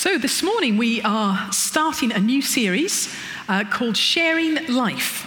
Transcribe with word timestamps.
So, 0.00 0.16
this 0.16 0.42
morning 0.42 0.78
we 0.78 1.02
are 1.02 1.52
starting 1.52 2.10
a 2.10 2.18
new 2.18 2.40
series 2.40 3.14
uh, 3.50 3.64
called 3.70 3.98
Sharing 3.98 4.66
Life. 4.68 5.26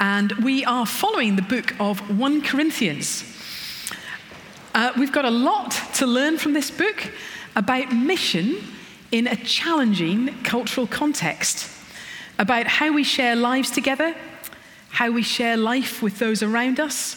And 0.00 0.32
we 0.32 0.66
are 0.66 0.84
following 0.84 1.36
the 1.36 1.40
book 1.40 1.74
of 1.80 2.18
1 2.18 2.42
Corinthians. 2.42 3.24
Uh, 4.74 4.92
we've 4.98 5.12
got 5.12 5.24
a 5.24 5.30
lot 5.30 5.70
to 5.94 6.06
learn 6.06 6.36
from 6.36 6.52
this 6.52 6.70
book 6.70 7.10
about 7.56 7.90
mission 7.90 8.58
in 9.12 9.26
a 9.26 9.36
challenging 9.36 10.42
cultural 10.42 10.86
context, 10.86 11.70
about 12.38 12.66
how 12.66 12.92
we 12.92 13.04
share 13.04 13.34
lives 13.34 13.70
together, 13.70 14.14
how 14.90 15.10
we 15.10 15.22
share 15.22 15.56
life 15.56 16.02
with 16.02 16.18
those 16.18 16.42
around 16.42 16.78
us. 16.78 17.16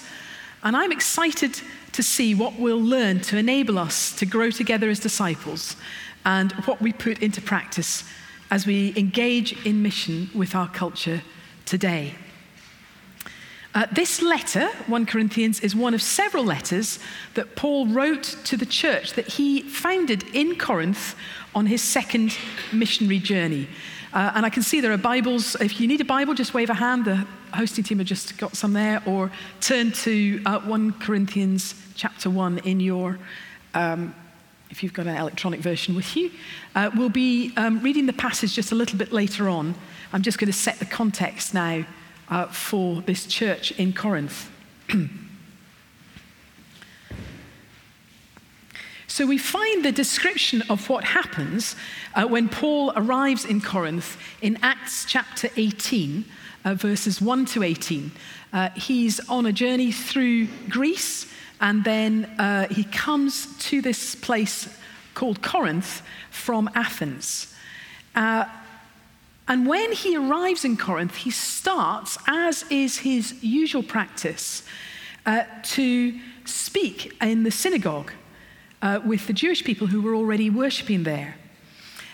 And 0.63 0.77
I'm 0.77 0.93
excited 0.93 1.59
to 1.91 2.01
see 2.01 2.33
what 2.33 2.57
we'll 2.57 2.81
learn 2.81 3.19
to 3.19 3.37
enable 3.37 3.79
us 3.79 4.15
to 4.15 4.25
grow 4.25 4.49
together 4.49 4.89
as 4.89 5.01
disciples 5.01 5.75
and 6.25 6.51
what 6.65 6.81
we 6.81 6.91
put 6.91 7.19
into 7.19 7.41
practice 7.41 8.03
as 8.51 8.65
we 8.65 8.93
engage 8.97 9.65
in 9.65 9.81
mission 9.81 10.29
with 10.33 10.55
our 10.55 10.67
culture 10.67 11.21
today. 11.65 12.15
Uh, 13.73 13.85
this 13.91 14.21
letter, 14.21 14.69
1 14.87 15.05
Corinthians, 15.05 15.59
is 15.59 15.75
one 15.75 15.93
of 15.93 16.01
several 16.01 16.45
letters 16.45 16.97
that 17.33 17.57
Paul 17.57 17.87
wrote 17.87 18.23
to 18.45 18.55
the 18.55 18.65
church 18.65 19.13
that 19.13 19.27
he 19.27 19.61
founded 19.61 20.23
in 20.33 20.55
Corinth 20.55 21.13
on 21.53 21.65
his 21.65 21.81
second 21.81 22.37
missionary 22.71 23.19
journey. 23.19 23.67
Uh, 24.13 24.31
and 24.33 24.45
I 24.45 24.49
can 24.49 24.63
see 24.63 24.79
there 24.79 24.93
are 24.93 24.97
Bibles. 24.97 25.55
If 25.55 25.81
you 25.81 25.87
need 25.87 25.99
a 25.99 26.05
Bible, 26.05 26.33
just 26.33 26.53
wave 26.53 26.69
a 26.69 26.73
hand. 26.73 27.03
The 27.03 27.27
hosting 27.53 27.83
team 27.83 27.97
have 27.97 28.07
just 28.07 28.37
got 28.37 28.55
some 28.55 28.71
there. 28.71 29.03
Or 29.05 29.29
turn 29.59 29.91
to 29.91 30.41
uh, 30.45 30.59
1 30.61 30.93
Corinthians 30.93 31.75
chapter 31.95 32.29
1 32.29 32.59
in 32.59 32.79
your 32.79 33.19
um, 33.73 34.15
if 34.75 34.83
you've 34.83 34.91
got 34.91 35.07
an 35.07 35.15
electronic 35.15 35.61
version 35.61 35.95
with 35.95 36.17
you. 36.17 36.29
Uh, 36.75 36.91
we'll 36.97 37.07
be 37.07 37.53
um, 37.55 37.79
reading 37.79 38.07
the 38.07 38.13
passage 38.13 38.53
just 38.53 38.73
a 38.73 38.75
little 38.75 38.97
bit 38.97 39.13
later 39.13 39.47
on. 39.47 39.73
I'm 40.11 40.21
just 40.21 40.37
going 40.37 40.51
to 40.51 40.57
set 40.57 40.79
the 40.79 40.85
context 40.85 41.53
now 41.53 41.85
uh, 42.27 42.47
for 42.47 43.01
this 43.03 43.25
church 43.25 43.71
in 43.79 43.93
Corinth. 43.93 44.51
so 49.07 49.25
we 49.25 49.37
find 49.37 49.85
the 49.85 49.93
description 49.93 50.61
of 50.63 50.89
what 50.89 51.05
happens 51.05 51.77
uh, 52.13 52.27
when 52.27 52.49
Paul 52.49 52.91
arrives 52.97 53.45
in 53.45 53.61
Corinth 53.61 54.17
in 54.41 54.59
Acts 54.61 55.05
chapter 55.05 55.47
18, 55.55 56.25
uh, 56.65 56.73
verses 56.73 57.21
1 57.21 57.45
to 57.45 57.63
18. 57.63 58.11
Uh, 58.51 58.71
he's 58.71 59.21
on 59.29 59.45
a 59.45 59.53
journey 59.53 59.93
through 59.93 60.47
Greece. 60.67 61.27
And 61.61 61.83
then 61.83 62.25
uh, 62.37 62.67
he 62.67 62.83
comes 62.83 63.47
to 63.69 63.81
this 63.81 64.15
place 64.15 64.67
called 65.13 65.41
Corinth 65.41 66.01
from 66.29 66.69
Athens. 66.75 67.53
Uh, 68.15 68.45
and 69.47 69.67
when 69.67 69.91
he 69.91 70.17
arrives 70.17 70.65
in 70.65 70.75
Corinth, 70.75 71.15
he 71.15 71.31
starts, 71.31 72.17
as 72.27 72.65
is 72.69 72.99
his 72.99 73.43
usual 73.43 73.83
practice, 73.83 74.63
uh, 75.25 75.43
to 75.63 76.19
speak 76.45 77.15
in 77.21 77.43
the 77.43 77.51
synagogue 77.51 78.11
uh, 78.81 78.99
with 79.05 79.27
the 79.27 79.33
Jewish 79.33 79.63
people 79.63 79.87
who 79.87 80.01
were 80.01 80.15
already 80.15 80.49
worshipping 80.49 81.03
there. 81.03 81.35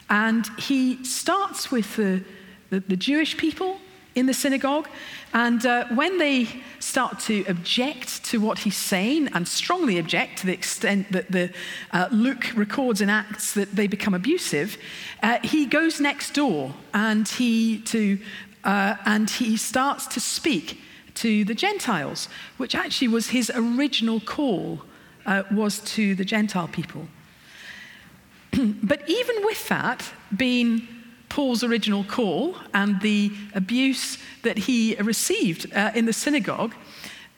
And 0.10 0.46
he 0.60 1.04
starts 1.06 1.72
with 1.72 1.96
the, 1.96 2.24
the, 2.70 2.82
the 2.82 2.98
Jewish 2.98 3.38
people 3.38 3.80
in 4.16 4.26
the 4.26 4.34
synagogue. 4.34 4.88
And 5.34 5.66
uh, 5.66 5.88
when 5.96 6.18
they 6.18 6.48
start 6.80 7.20
to 7.22 7.46
object 7.48 8.24
to 8.26 8.42
what 8.42 8.60
he's 8.60 8.76
saying, 8.76 9.30
and 9.34 9.48
strongly 9.48 9.98
object 9.98 10.40
to 10.40 10.48
the 10.48 10.54
extent 10.54 11.12
that 11.12 11.32
the 11.32 11.52
uh, 11.92 12.10
Luke 12.12 12.52
records 12.56 13.02
in 13.02 13.10
Acts 13.10 13.54
that 13.54 13.76
they 13.76 13.88
become 13.88 14.14
abusive, 14.14 14.78
uh, 15.24 15.40
he 15.44 15.66
goes 15.66 16.00
next 16.00 16.34
door 16.34 16.74
and 16.94 17.28
he 17.28 17.80
to 17.82 18.20
uh, 18.64 18.96
and 19.06 19.30
he 19.30 19.58
starts 19.58 20.06
to 20.06 20.20
speak 20.20 20.80
to 21.16 21.44
the 21.46 21.56
Gentiles, 21.56 22.30
which 22.58 22.76
actually 22.76 23.08
was 23.08 23.30
his 23.30 23.52
original 23.54 24.20
call 24.20 24.82
uh, 25.26 25.44
was 25.52 25.80
to 25.80 26.16
the 26.16 26.26
Gentile 26.26 26.68
people. 26.68 27.08
but 28.84 29.08
even 29.10 29.44
with 29.46 29.68
that 29.70 30.12
being 30.36 30.88
Paul's 31.32 31.64
original 31.64 32.04
call 32.04 32.58
and 32.74 33.00
the 33.00 33.32
abuse 33.56 34.18
that 34.42 34.58
he 34.58 34.96
received 34.96 35.74
uh, 35.74 35.90
in 35.96 36.06
the 36.06 36.12
synagogue, 36.12 36.76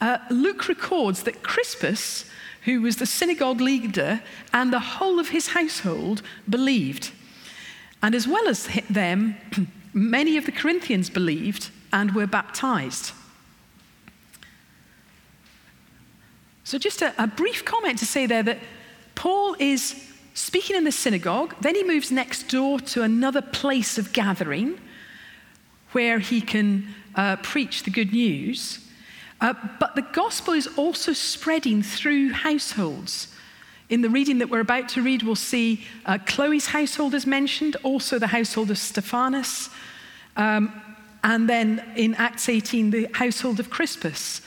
uh, 0.01 0.17
Luke 0.31 0.67
records 0.67 1.21
that 1.23 1.43
Crispus, 1.43 2.25
who 2.63 2.81
was 2.81 2.95
the 2.95 3.05
synagogue 3.05 3.61
leader, 3.61 4.23
and 4.51 4.73
the 4.73 4.79
whole 4.79 5.19
of 5.19 5.29
his 5.29 5.49
household 5.49 6.23
believed. 6.49 7.11
And 8.01 8.15
as 8.15 8.27
well 8.27 8.47
as 8.47 8.67
them, 8.89 9.35
many 9.93 10.37
of 10.37 10.47
the 10.47 10.51
Corinthians 10.51 11.11
believed 11.11 11.69
and 11.91 12.15
were 12.15 12.25
baptized. 12.25 13.11
So, 16.63 16.79
just 16.79 17.03
a, 17.03 17.13
a 17.21 17.27
brief 17.27 17.63
comment 17.63 17.99
to 17.99 18.07
say 18.07 18.25
there 18.25 18.41
that 18.41 18.57
Paul 19.13 19.55
is 19.59 20.12
speaking 20.33 20.75
in 20.75 20.83
the 20.83 20.91
synagogue. 20.91 21.55
Then 21.61 21.75
he 21.75 21.83
moves 21.83 22.11
next 22.11 22.49
door 22.49 22.79
to 22.79 23.03
another 23.03 23.41
place 23.41 23.97
of 23.97 24.13
gathering 24.13 24.79
where 25.91 26.19
he 26.19 26.41
can 26.41 26.87
uh, 27.15 27.37
preach 27.37 27.83
the 27.83 27.91
good 27.91 28.11
news. 28.11 28.79
Uh, 29.41 29.53
but 29.79 29.95
the 29.95 30.01
gospel 30.01 30.53
is 30.53 30.67
also 30.77 31.13
spreading 31.13 31.83
through 31.83 32.31
households. 32.31 33.27
In 33.89 34.01
the 34.01 34.09
reading 34.09 34.39
that 34.39 34.49
we're 34.49 34.61
about 34.61 34.89
to 34.89 35.01
read, 35.01 35.21
we'll 35.21 35.35
see 35.35 35.85
uh, 36.05 36.17
Chloe's 36.25 36.67
household 36.67 37.13
is 37.13 37.27
mentioned, 37.27 37.75
also 37.83 38.17
the 38.17 38.27
household 38.27 38.71
of 38.71 38.77
Stephanas, 38.77 39.69
um, 40.37 40.81
and 41.23 41.47
then 41.47 41.83
in 41.95 42.15
Acts 42.15 42.49
18, 42.49 42.89
the 42.89 43.07
household 43.13 43.59
of 43.59 43.69
Crispus. 43.69 44.41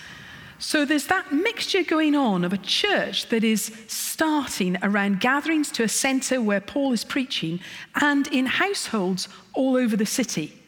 So 0.58 0.84
there's 0.84 1.06
that 1.08 1.32
mixture 1.32 1.82
going 1.82 2.14
on 2.14 2.44
of 2.44 2.52
a 2.52 2.58
church 2.58 3.28
that 3.28 3.44
is 3.44 3.72
starting 3.88 4.78
around 4.82 5.20
gatherings 5.20 5.70
to 5.72 5.82
a 5.82 5.88
center 5.88 6.40
where 6.40 6.60
Paul 6.60 6.92
is 6.92 7.04
preaching 7.04 7.60
and 8.00 8.26
in 8.28 8.46
households 8.46 9.28
all 9.52 9.76
over 9.76 9.96
the 9.96 10.06
city. 10.06 10.58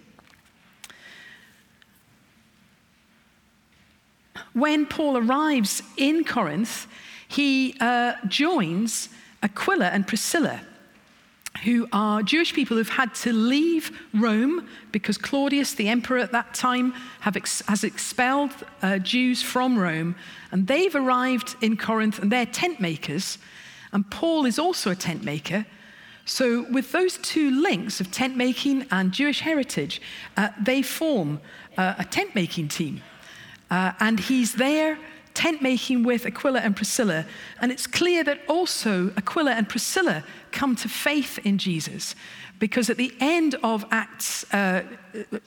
When 4.52 4.86
Paul 4.86 5.16
arrives 5.16 5.82
in 5.96 6.24
Corinth, 6.24 6.86
he 7.26 7.76
uh, 7.80 8.14
joins 8.26 9.08
Aquila 9.42 9.86
and 9.86 10.06
Priscilla 10.06 10.60
who 11.64 11.88
are 11.92 12.22
Jewish 12.22 12.54
people 12.54 12.76
who've 12.76 12.88
had 12.88 13.14
to 13.16 13.32
leave 13.32 13.98
Rome 14.14 14.68
because 14.92 15.18
Claudius, 15.18 15.74
the 15.74 15.88
emperor 15.88 16.18
at 16.18 16.32
that 16.32 16.54
time, 16.54 16.94
ex- 17.24 17.62
has 17.66 17.84
expelled 17.84 18.52
uh, 18.82 18.98
Jews 18.98 19.42
from 19.42 19.78
Rome. 19.78 20.14
And 20.52 20.66
they've 20.66 20.94
arrived 20.94 21.56
in 21.60 21.76
Corinth 21.76 22.18
and 22.18 22.30
they're 22.30 22.46
tent 22.46 22.80
makers. 22.80 23.38
And 23.92 24.08
Paul 24.10 24.46
is 24.46 24.58
also 24.58 24.90
a 24.90 24.96
tent 24.96 25.24
maker. 25.24 25.66
So, 26.24 26.66
with 26.70 26.92
those 26.92 27.16
two 27.18 27.50
links 27.50 28.00
of 28.00 28.10
tent 28.10 28.36
making 28.36 28.86
and 28.90 29.12
Jewish 29.12 29.40
heritage, 29.40 30.02
uh, 30.36 30.50
they 30.60 30.82
form 30.82 31.40
uh, 31.78 31.94
a 31.98 32.04
tent 32.04 32.34
making 32.34 32.68
team. 32.68 33.00
Uh, 33.70 33.92
and 33.98 34.20
he's 34.20 34.54
there 34.54 34.98
tent 35.38 35.62
making 35.62 36.02
with 36.02 36.26
Aquila 36.26 36.58
and 36.58 36.74
Priscilla. 36.74 37.24
And 37.60 37.70
it's 37.70 37.86
clear 37.86 38.24
that 38.24 38.40
also 38.48 39.12
Aquila 39.16 39.52
and 39.52 39.68
Priscilla 39.68 40.24
come 40.50 40.74
to 40.74 40.88
faith 40.88 41.38
in 41.44 41.58
Jesus. 41.58 42.16
Because 42.58 42.90
at 42.90 42.96
the 42.96 43.14
end 43.20 43.54
of 43.62 43.84
Acts, 43.92 44.52
uh, 44.52 44.82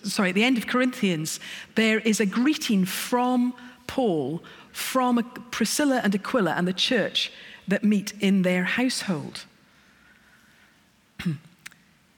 sorry, 0.04 0.30
at 0.30 0.36
the 0.36 0.46
end 0.46 0.58
of 0.58 0.66
Corinthians, 0.66 1.42
there 1.76 2.00
is 2.00 2.22
a 2.22 2.26
greeting 2.26 2.86
from 2.86 3.54
Paul, 3.86 4.42
from 4.72 5.22
Priscilla 5.52 6.00
and 6.06 6.16
Aquila 6.16 6.52
and 6.52 6.66
the 6.66 6.74
church 6.74 7.30
that 7.68 7.84
meet 7.84 8.14
in 8.22 8.44
their 8.44 8.64
household. 8.64 9.44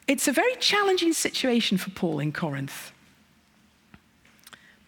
it's 0.07 0.27
a 0.27 0.31
very 0.31 0.55
challenging 0.57 1.13
situation 1.13 1.79
for 1.79 1.89
Paul 1.89 2.19
in 2.19 2.31
Corinth. 2.31 2.92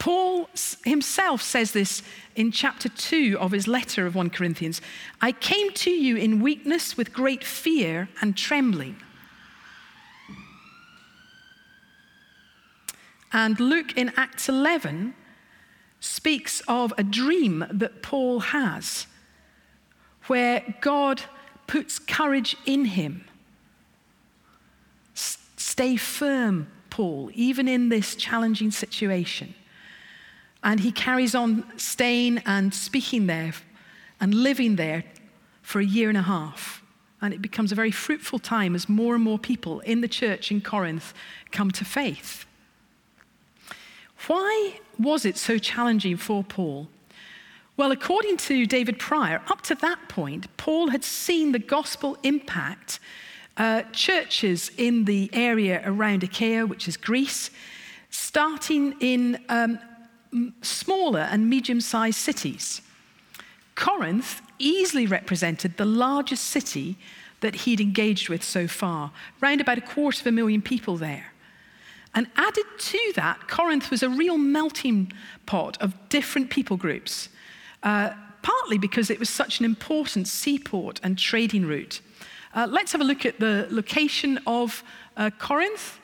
Paul 0.05 0.51
himself 0.83 1.41
says 1.41 1.71
this 1.71 2.03
in 2.35 2.51
chapter 2.51 2.89
2 2.89 3.39
of 3.39 3.51
his 3.51 3.67
letter 3.67 4.05
of 4.05 4.13
1 4.13 4.29
Corinthians 4.29 4.79
I 5.19 5.31
came 5.31 5.71
to 5.71 5.89
you 5.89 6.15
in 6.15 6.43
weakness 6.43 6.95
with 6.95 7.11
great 7.11 7.43
fear 7.43 8.07
and 8.21 8.37
trembling. 8.37 8.97
And 13.33 13.59
Luke 13.59 13.97
in 13.97 14.11
Acts 14.15 14.47
11 14.47 15.15
speaks 15.99 16.61
of 16.67 16.93
a 16.99 17.03
dream 17.03 17.65
that 17.71 18.03
Paul 18.03 18.41
has 18.41 19.07
where 20.27 20.75
God 20.81 21.23
puts 21.65 21.97
courage 21.97 22.55
in 22.67 22.85
him. 22.85 23.25
Stay 25.15 25.95
firm, 25.95 26.67
Paul, 26.91 27.31
even 27.33 27.67
in 27.67 27.89
this 27.89 28.15
challenging 28.15 28.69
situation. 28.69 29.55
And 30.65 30.79
he 30.79 30.91
carries 30.91 31.35
on 31.35 31.63
staying 31.77 32.39
and 32.39 32.73
speaking 32.73 33.27
there 33.27 33.53
and 34.19 34.33
living 34.33 34.75
there 34.75 35.03
for 35.61 35.79
a 35.79 35.85
year 35.85 36.09
and 36.09 36.17
a 36.17 36.23
half 36.23 36.81
And 37.21 37.33
it 37.33 37.41
becomes 37.41 37.71
a 37.71 37.75
very 37.75 37.91
fruitful 37.91 38.39
time 38.39 38.75
as 38.75 38.89
more 38.89 39.15
and 39.15 39.23
more 39.23 39.39
people 39.39 39.79
in 39.81 40.01
the 40.01 40.07
church 40.07 40.51
in 40.51 40.61
Corinth 40.61 41.13
come 41.51 41.71
to 41.71 41.85
faith. 41.85 42.45
Why 44.27 44.79
was 44.99 45.23
it 45.23 45.37
so 45.37 45.57
challenging 45.57 46.17
for 46.17 46.43
Paul? 46.43 46.87
Well, 47.77 47.91
according 47.91 48.37
to 48.37 48.65
David 48.65 48.99
Prior, 48.99 49.41
up 49.47 49.61
to 49.63 49.75
that 49.75 50.09
point, 50.09 50.47
Paul 50.57 50.89
had 50.89 51.03
seen 51.03 51.51
the 51.51 51.59
gospel 51.59 52.17
impact 52.23 52.99
uh, 53.57 53.83
churches 53.91 54.71
in 54.77 55.05
the 55.05 55.29
area 55.33 55.81
around 55.85 56.23
Achaia, 56.23 56.65
which 56.65 56.87
is 56.87 56.97
Greece, 56.97 57.51
starting 58.09 58.95
in 58.99 59.43
um, 59.49 59.77
smaller 60.61 61.21
and 61.31 61.49
medium 61.49 61.81
sized 61.81 62.17
cities. 62.17 62.81
Corinth 63.75 64.41
easily 64.57 65.05
represented 65.05 65.77
the 65.77 65.85
largest 65.85 66.45
city 66.45 66.97
that 67.41 67.55
he'd 67.55 67.81
engaged 67.81 68.29
with 68.29 68.43
so 68.43 68.67
far, 68.67 69.11
round 69.41 69.61
about 69.61 69.77
a 69.77 69.81
quarter 69.81 70.21
of 70.21 70.27
a 70.27 70.31
million 70.31 70.61
people 70.61 70.97
there. 70.97 71.33
And 72.13 72.27
added 72.37 72.65
to 72.77 73.13
that, 73.15 73.47
Corinth 73.49 73.91
was 73.91 74.01
a 74.01 74.09
real 74.09 74.37
melting 74.37 75.11
pot 75.45 75.77
of 75.81 75.93
different 76.07 76.49
people 76.49 76.77
groups, 76.77 77.27
uh, 77.83 78.11
partly 78.41 78.77
because 78.77 79.09
it 79.09 79.19
was 79.19 79.29
such 79.29 79.59
an 79.59 79.65
important 79.65 80.27
seaport 80.27 81.01
and 81.03 81.17
trading 81.17 81.65
route. 81.65 81.99
Uh, 82.53 82.67
let's 82.69 82.93
have 82.93 83.01
a 83.01 83.03
look 83.03 83.25
at 83.25 83.39
the 83.41 83.67
location 83.69 84.39
of 84.47 84.81
uh, 85.17 85.29
Corinth. 85.37 85.99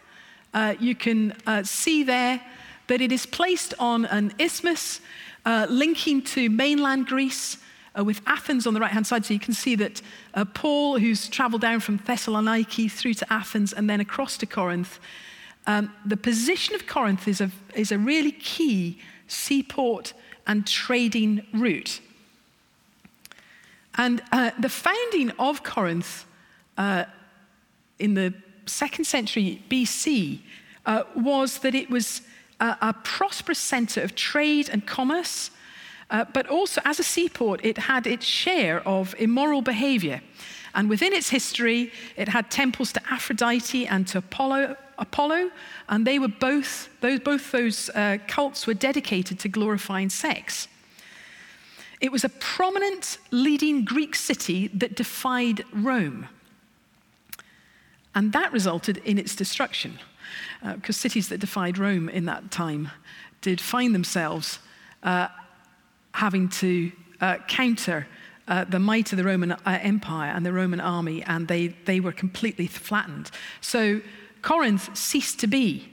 Uh, 0.54 0.76
you 0.82 0.96
can 0.96 1.34
uh, 1.48 1.64
see 1.64 2.04
there 2.04 2.42
that 2.88 3.02
it 3.02 3.12
is 3.12 3.26
placed 3.26 3.74
on 3.80 4.06
an 4.06 4.34
isthmus 4.40 5.02
uh, 5.46 5.68
linking 5.70 6.22
to 6.22 6.50
mainland 6.50 7.08
Greece. 7.08 7.58
Uh, 7.94 8.06
with 8.06 8.22
Athens 8.26 8.66
on 8.66 8.74
the 8.74 8.80
right 8.80 8.92
hand 8.92 9.06
side. 9.06 9.26
So 9.26 9.34
you 9.34 9.40
can 9.42 9.54
see 9.54 9.76
that 9.76 10.02
uh, 10.34 10.46
Paul, 10.46 10.98
who's 10.98 11.28
traveled 11.28 11.62
down 11.62 11.82
from 11.82 12.00
Thessaloniki 12.00 12.90
through 12.90 13.16
to 13.16 13.34
Athens 13.34 13.74
and 13.74 13.90
then 13.90 14.00
across 14.00 14.38
to 14.38 14.46
Corinth, 14.46 14.98
um, 15.68 15.94
the 16.06 16.16
position 16.16 16.74
of 16.74 16.88
Corinth 16.88 17.28
is 17.28 17.42
a, 17.42 17.52
is 17.76 17.92
a 17.92 17.98
really 17.98 18.32
key 18.32 18.98
seaport 19.28 20.14
and 20.48 20.66
trading 20.66 21.46
route. 21.54 22.00
And 23.98 24.22
uh, 24.32 24.52
the 24.60 24.70
founding 24.70 25.32
of 25.32 25.64
Corinth 25.64 26.26
uh, 26.78 27.06
in 28.00 28.14
the 28.14 28.34
second 28.66 29.06
century 29.06 29.62
BC 29.70 30.40
uh, 30.86 31.04
was 31.16 31.60
that 31.60 31.76
it 31.76 31.90
was 31.90 32.22
a, 32.62 32.78
a 32.82 32.94
prosperous 33.04 33.60
center 33.60 34.02
of 34.02 34.16
trade 34.16 34.70
and 34.70 34.86
commerce, 34.86 35.52
uh, 36.10 36.26
but 36.34 36.48
also 36.48 36.82
as 36.86 37.00
a 37.00 37.04
seaport, 37.04 37.60
it 37.66 37.78
had 37.78 38.08
its 38.08 38.26
share 38.26 38.88
of 38.88 39.16
immoral 39.18 39.62
behavior. 39.62 40.22
And 40.74 40.90
within 40.90 41.12
its 41.12 41.30
history, 41.30 41.92
it 42.16 42.30
had 42.30 42.50
temples 42.50 42.94
to 42.94 43.02
Aphrodite 43.10 43.88
and 43.88 44.08
to 44.08 44.20
Apollo, 44.20 44.78
Apollo 44.98 45.52
and 45.90 46.08
they 46.08 46.20
were 46.20 46.30
both, 46.30 46.90
those, 47.02 47.20
both 47.20 47.52
those 47.52 47.90
uh, 47.90 48.20
cults 48.28 48.68
were 48.68 48.74
dedicated 48.74 49.40
to 49.40 49.50
glorifying 49.50 50.10
sex. 50.10 50.68
It 52.00 52.12
was 52.12 52.24
a 52.24 52.30
prominent 52.30 53.18
leading 53.32 53.84
Greek 53.84 54.16
city 54.16 54.68
that 54.70 54.96
defied 54.96 55.64
Rome. 55.74 56.28
And 58.16 58.34
that 58.34 58.52
resulted 58.52 58.98
in 58.98 59.18
its 59.18 59.36
destruction, 59.36 60.00
because 60.76 60.98
cities 60.98 61.30
that 61.30 61.40
defied 61.40 61.78
Rome 61.78 62.10
in 62.10 62.26
that 62.26 62.52
time 62.52 62.90
did 63.42 63.60
find 63.60 63.94
themselves 63.94 64.60
uh, 65.04 65.28
having 66.14 66.50
to 66.50 66.92
uh, 67.20 67.38
counter 67.48 68.08
uh, 68.48 68.66
the 68.66 68.80
might 68.80 69.12
of 69.12 69.18
the 69.18 69.24
Roman 69.24 69.52
uh, 69.52 69.58
Empire 69.66 70.32
and 70.32 70.46
the 70.46 70.54
Roman 70.54 70.80
army, 70.80 71.24
and 71.24 71.48
they, 71.48 71.68
they 71.86 72.00
were 72.00 72.12
completely 72.12 72.68
flattened. 72.68 73.32
So 73.62 74.02
Corinth 74.42 74.96
ceased 74.98 75.40
to 75.40 75.48
be. 75.48 75.88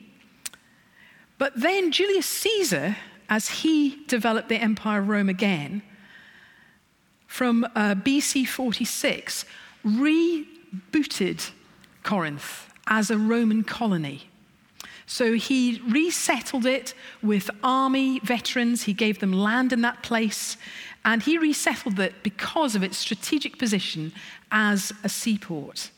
But 1.37 1.52
then 1.55 1.93
Julius 1.93 2.26
Caesar, 2.26 2.96
as 3.29 3.49
he 3.49 4.05
developed 4.06 4.49
the 4.49 4.56
Empire 4.56 5.00
of 5.00 5.08
Rome 5.08 5.29
again, 5.29 5.82
from 7.26 7.64
uh, 7.64 7.94
BC 7.94 8.49
46, 8.49 9.44
rebooted 9.84 11.50
Corinth 12.02 12.73
as 12.88 13.11
a 13.11 13.19
Roman 13.19 13.62
colony. 13.62 14.29
So 15.06 15.35
he 15.35 15.81
resettled 15.88 16.67
it 16.67 16.93
with 17.23 17.50
army 17.62 18.19
veterans, 18.20 18.82
he 18.82 18.93
gave 18.93 19.20
them 19.20 19.32
land 19.32 19.73
in 19.73 19.81
that 19.82 20.02
place, 20.02 20.56
and 21.05 21.23
he 21.23 21.38
resettled 21.38 21.99
it 21.99 22.23
because 22.23 22.75
of 22.75 22.82
its 22.82 22.99
strategic 22.99 23.58
position 23.58 24.12
as 24.52 24.93
a 25.02 25.08
seaport. 25.08 25.90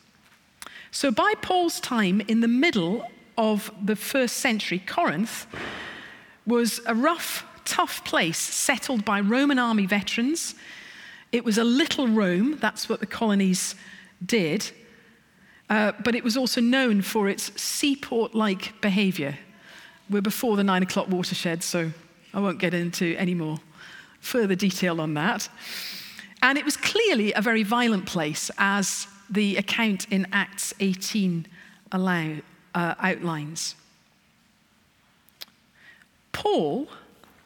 So 0.91 1.11
by 1.11 1.33
Paul's 1.41 1.79
time, 1.79 2.21
in 2.21 2.39
the 2.39 2.47
middle 2.47 3.05
of 3.37 3.71
the 3.83 3.95
first 3.95 4.37
century, 4.37 4.79
Corinth 4.79 5.47
was 6.45 6.79
a 6.85 6.95
rough, 6.95 7.45
tough 7.65 8.03
place 8.05 8.37
settled 8.37 9.03
by 9.03 9.19
Roman 9.19 9.59
army 9.59 9.85
veterans. 9.85 10.55
It 11.31 11.43
was 11.43 11.57
a 11.57 11.63
little 11.63 12.07
Rome, 12.07 12.57
that's 12.59 12.87
what 12.87 12.99
the 12.99 13.05
colonies 13.05 13.75
did. 14.25 14.71
Uh, 15.71 15.93
but 16.03 16.15
it 16.15 16.23
was 16.23 16.35
also 16.35 16.59
known 16.59 17.01
for 17.01 17.29
its 17.29 17.49
seaport 17.59 18.35
like 18.35 18.79
behavior. 18.81 19.37
We're 20.09 20.21
before 20.21 20.57
the 20.57 20.65
nine 20.65 20.83
o'clock 20.83 21.07
watershed, 21.07 21.63
so 21.63 21.91
I 22.33 22.41
won't 22.41 22.59
get 22.59 22.73
into 22.73 23.15
any 23.17 23.33
more 23.33 23.57
further 24.19 24.53
detail 24.53 24.99
on 24.99 25.13
that. 25.13 25.47
And 26.43 26.57
it 26.57 26.65
was 26.65 26.75
clearly 26.75 27.31
a 27.31 27.41
very 27.41 27.63
violent 27.63 28.05
place, 28.05 28.51
as 28.57 29.07
the 29.29 29.55
account 29.55 30.07
in 30.11 30.27
Acts 30.33 30.73
18 30.81 31.47
allow, 31.93 32.35
uh, 32.75 32.95
outlines. 32.99 33.75
Paul, 36.33 36.89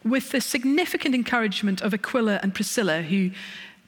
with 0.02 0.32
the 0.32 0.40
significant 0.40 1.14
encouragement 1.14 1.80
of 1.80 1.94
Aquila 1.94 2.40
and 2.42 2.52
Priscilla, 2.52 3.02
who 3.02 3.30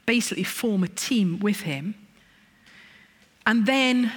basically 0.05 0.45
form 0.45 0.81
a 0.85 0.87
team 0.87 1.39
with 1.39 1.61
him, 1.61 1.95
and 3.45 3.65
then 3.65 4.13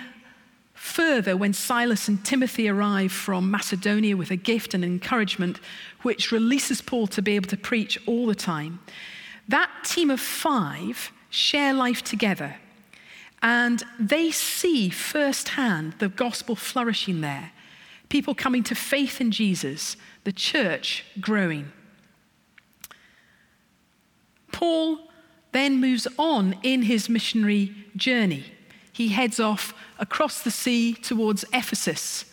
Further, 0.82 1.36
when 1.36 1.52
Silas 1.52 2.08
and 2.08 2.22
Timothy 2.24 2.68
arrive 2.68 3.12
from 3.12 3.52
Macedonia 3.52 4.16
with 4.16 4.32
a 4.32 4.36
gift 4.36 4.74
and 4.74 4.84
encouragement, 4.84 5.60
which 6.02 6.32
releases 6.32 6.82
Paul 6.82 7.06
to 7.06 7.22
be 7.22 7.36
able 7.36 7.48
to 7.50 7.56
preach 7.56 8.00
all 8.04 8.26
the 8.26 8.34
time, 8.34 8.80
that 9.46 9.70
team 9.84 10.10
of 10.10 10.20
five 10.20 11.12
share 11.30 11.72
life 11.72 12.02
together. 12.02 12.56
And 13.42 13.84
they 13.96 14.32
see 14.32 14.90
firsthand 14.90 15.94
the 16.00 16.08
gospel 16.08 16.56
flourishing 16.56 17.20
there, 17.20 17.52
people 18.08 18.34
coming 18.34 18.64
to 18.64 18.74
faith 18.74 19.20
in 19.20 19.30
Jesus, 19.30 19.96
the 20.24 20.32
church 20.32 21.04
growing. 21.20 21.70
Paul 24.50 24.98
then 25.52 25.80
moves 25.80 26.08
on 26.18 26.56
in 26.64 26.82
his 26.82 27.08
missionary 27.08 27.72
journey 27.94 28.46
he 28.92 29.08
heads 29.08 29.40
off 29.40 29.74
across 29.98 30.42
the 30.42 30.50
sea 30.50 30.92
towards 30.92 31.44
Ephesus 31.52 32.26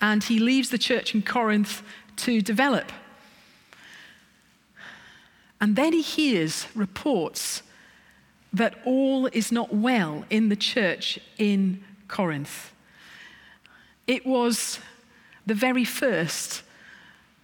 and 0.00 0.24
he 0.24 0.38
leaves 0.38 0.70
the 0.70 0.78
church 0.78 1.14
in 1.14 1.22
Corinth 1.22 1.82
to 2.16 2.40
develop. 2.40 2.92
And 5.60 5.76
then 5.76 5.92
he 5.92 6.00
hears 6.00 6.66
reports 6.74 7.62
that 8.52 8.74
all 8.84 9.26
is 9.26 9.52
not 9.52 9.74
well 9.74 10.24
in 10.30 10.48
the 10.48 10.56
church 10.56 11.18
in 11.38 11.84
Corinth. 12.08 12.72
It 14.06 14.24
was 14.26 14.80
the 15.46 15.54
very 15.54 15.84
first 15.84 16.62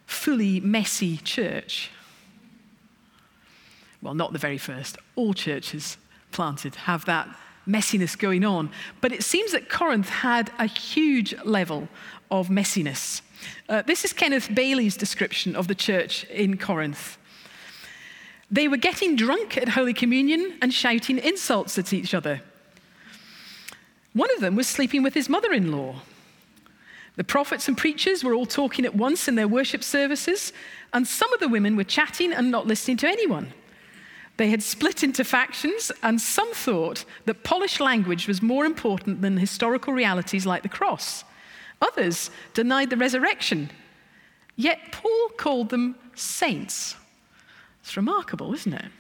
fully 0.07 0.61
messy 0.61 1.19
church. 1.19 1.91
Well, 4.01 4.15
not 4.15 4.33
the 4.33 4.39
very 4.39 4.59
first. 4.59 4.99
All 5.15 5.35
churches 5.35 5.99
planted 6.33 6.75
have 6.75 7.05
that 7.05 7.29
messiness 7.67 8.19
going 8.19 8.45
on. 8.45 8.71
But 9.01 9.13
it 9.13 9.23
seems 9.23 9.53
that 9.53 9.69
Corinth 9.69 10.09
had 10.09 10.51
a 10.59 10.67
huge 10.67 11.35
level 11.45 11.89
of 12.31 12.49
messiness. 12.49 13.21
Uh, 13.69 13.83
this 13.83 14.05
is 14.05 14.13
Kenneth 14.13 14.55
Bailey's 14.55 14.97
description 14.97 15.57
of 15.57 15.69
the 15.69 15.75
church 15.75 16.25
in 16.25 16.57
Corinth. 16.57 17.19
They 18.51 18.69
were 18.69 18.77
getting 18.77 19.17
drunk 19.17 19.57
at 19.57 19.71
Holy 19.71 19.93
Communion 19.93 20.59
and 20.63 20.73
shouting 20.73 21.19
insults 21.19 21.79
at 21.79 21.93
each 21.93 22.15
other. 22.15 22.43
One 24.13 24.31
of 24.35 24.41
them 24.41 24.57
was 24.57 24.69
sleeping 24.69 25.03
with 25.03 25.15
his 25.15 25.29
mother 25.29 25.53
in 25.53 25.73
law. 25.73 25.97
The 27.17 27.25
prophets 27.25 27.67
and 27.67 27.77
preachers 27.77 28.23
were 28.23 28.35
all 28.35 28.47
talking 28.47 28.85
at 28.85 28.95
once 28.95 29.27
in 29.27 29.35
their 29.35 29.49
worship 29.49 29.83
services, 29.83 30.53
and 30.93 31.07
some 31.07 31.33
of 31.33 31.41
the 31.41 31.49
women 31.49 31.77
were 31.77 31.85
chatting 31.85 32.33
and 32.33 32.51
not 32.51 32.67
listening 32.67 32.99
to 32.99 33.09
anyone. 33.09 33.53
They 34.37 34.51
had 34.51 34.63
split 34.63 35.03
into 35.03 35.25
factions, 35.25 35.91
and 36.03 36.21
some 36.21 36.53
thought 36.53 37.05
that 37.25 37.43
polished 37.43 37.81
language 37.81 38.29
was 38.29 38.43
more 38.43 38.67
important 38.67 39.23
than 39.23 39.39
historical 39.39 39.93
realities 39.93 40.45
like 40.45 40.63
the 40.63 40.69
cross. 40.69 41.25
Others 41.81 42.31
denied 42.55 42.91
the 42.91 42.97
resurrection. 42.97 43.71
Yet 44.57 44.93
Paul 44.93 45.29
called 45.37 45.71
them 45.71 45.97
saints. 46.15 46.97
It's 47.83 47.97
remarkable, 47.97 48.53
isn't 48.55 48.73
it? 48.73 48.91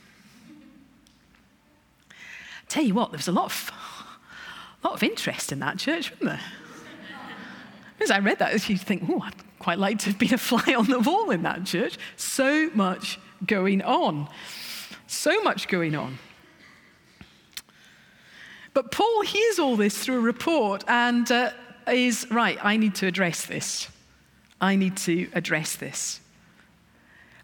Tell 2.68 2.84
you 2.84 2.94
what, 2.94 3.10
there 3.10 3.18
was 3.18 3.28
a 3.28 3.32
lot 3.32 3.46
of 3.46 3.72
A 4.82 4.88
lot 4.88 4.94
of 4.94 5.02
interest 5.02 5.52
in 5.52 5.58
that 5.60 5.78
church, 5.78 6.10
wasn't 6.10 6.30
there? 6.30 6.40
As 8.00 8.10
I 8.10 8.18
read 8.18 8.38
that, 8.38 8.68
you 8.68 8.76
think, 8.76 9.04
oh, 9.08 9.20
I'd 9.20 9.34
quite 9.58 9.78
like 9.78 9.98
to 10.00 10.10
have 10.10 10.18
been 10.18 10.34
a 10.34 10.38
fly 10.38 10.74
on 10.76 10.86
the 10.86 11.00
wall 11.00 11.30
in 11.30 11.42
that 11.42 11.64
church. 11.64 11.98
So 12.16 12.70
much 12.74 13.18
going 13.44 13.82
on. 13.82 14.28
So 15.06 15.42
much 15.42 15.68
going 15.68 15.94
on. 15.94 16.18
But 18.74 18.90
Paul 18.90 19.22
hears 19.22 19.58
all 19.58 19.76
this 19.76 19.96
through 19.96 20.18
a 20.18 20.20
report 20.20 20.84
and 20.86 21.30
uh, 21.30 21.50
is, 21.90 22.26
right, 22.30 22.58
I 22.62 22.76
need 22.76 22.94
to 22.96 23.06
address 23.06 23.46
this. 23.46 23.88
I 24.60 24.76
need 24.76 24.96
to 24.98 25.28
address 25.32 25.76
this. 25.76 26.20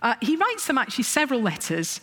Uh, 0.02 0.14
he 0.20 0.36
writes 0.36 0.66
them 0.66 0.78
actually 0.78 1.04
several 1.04 1.40
letters, 1.40 2.00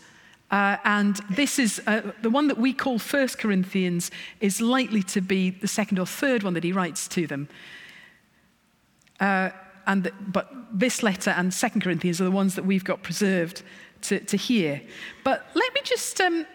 uh, 0.51 0.77
and 0.85 1.17
this 1.29 1.59
is 1.59 1.81
uh, 1.85 2.11
the 2.21 2.29
one 2.29 2.47
that 2.47 2.57
we 2.57 2.73
call 2.73 2.97
First 2.97 3.37
Corinthians 3.37 4.09
is 4.39 4.61
likely 4.61 5.03
to 5.03 5.21
be 5.21 5.49
the 5.49 5.67
second 5.67 5.99
or 5.99 6.05
third 6.05 6.43
one 6.43 6.53
that 6.53 6.63
he 6.63 6.71
writes 6.71 7.07
to 7.09 7.27
them. 7.27 7.49
Uh, 9.19 9.49
and 9.85 10.03
the, 10.03 10.13
but 10.19 10.51
this 10.71 11.03
letter 11.03 11.31
and 11.31 11.53
Second 11.53 11.81
Corinthians 11.81 12.21
are 12.21 12.23
the 12.23 12.31
ones 12.31 12.55
that 12.55 12.65
we've 12.65 12.83
got 12.83 13.03
preserved 13.03 13.63
to, 14.03 14.20
to 14.20 14.38
hear. 14.38 14.82
But 15.24 15.46
let 15.53 15.74
me 15.74 15.82
just 15.84 16.20
um, 16.22 16.46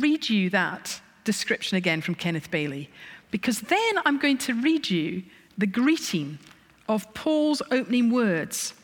read 0.00 0.28
you 0.28 0.50
that 0.50 1.00
description 1.24 1.76
again 1.76 2.00
from 2.00 2.14
Kenneth 2.14 2.50
Bailey, 2.50 2.90
because 3.30 3.60
then 3.60 3.94
I'm 4.04 4.18
going 4.18 4.38
to 4.38 4.54
read 4.54 4.90
you 4.90 5.22
the 5.58 5.66
greeting 5.66 6.38
of 6.88 7.12
Paul's 7.14 7.62
opening 7.70 8.10
words. 8.10 8.74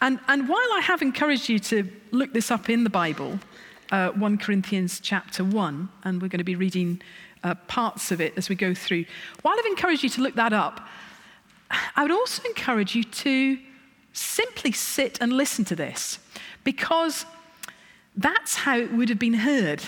And, 0.00 0.20
and 0.28 0.48
while 0.48 0.72
I 0.74 0.80
have 0.80 1.02
encouraged 1.02 1.48
you 1.48 1.58
to 1.60 1.90
look 2.12 2.32
this 2.32 2.50
up 2.50 2.70
in 2.70 2.84
the 2.84 2.90
Bible, 2.90 3.38
uh, 3.90 4.10
1 4.10 4.38
Corinthians 4.38 5.00
chapter 5.00 5.42
1, 5.42 5.88
and 6.04 6.22
we're 6.22 6.28
going 6.28 6.38
to 6.38 6.44
be 6.44 6.54
reading 6.54 7.02
uh, 7.42 7.54
parts 7.66 8.10
of 8.12 8.20
it 8.20 8.34
as 8.36 8.48
we 8.48 8.54
go 8.54 8.74
through, 8.74 9.04
while 9.42 9.54
I've 9.58 9.66
encouraged 9.66 10.02
you 10.02 10.10
to 10.10 10.22
look 10.22 10.34
that 10.36 10.52
up, 10.52 10.86
I 11.96 12.02
would 12.02 12.12
also 12.12 12.42
encourage 12.44 12.94
you 12.94 13.04
to 13.04 13.58
simply 14.12 14.72
sit 14.72 15.18
and 15.20 15.32
listen 15.32 15.64
to 15.66 15.76
this 15.76 16.18
because 16.64 17.24
that's 18.16 18.56
how 18.56 18.76
it 18.78 18.92
would 18.92 19.08
have 19.08 19.18
been 19.18 19.34
heard. 19.34 19.82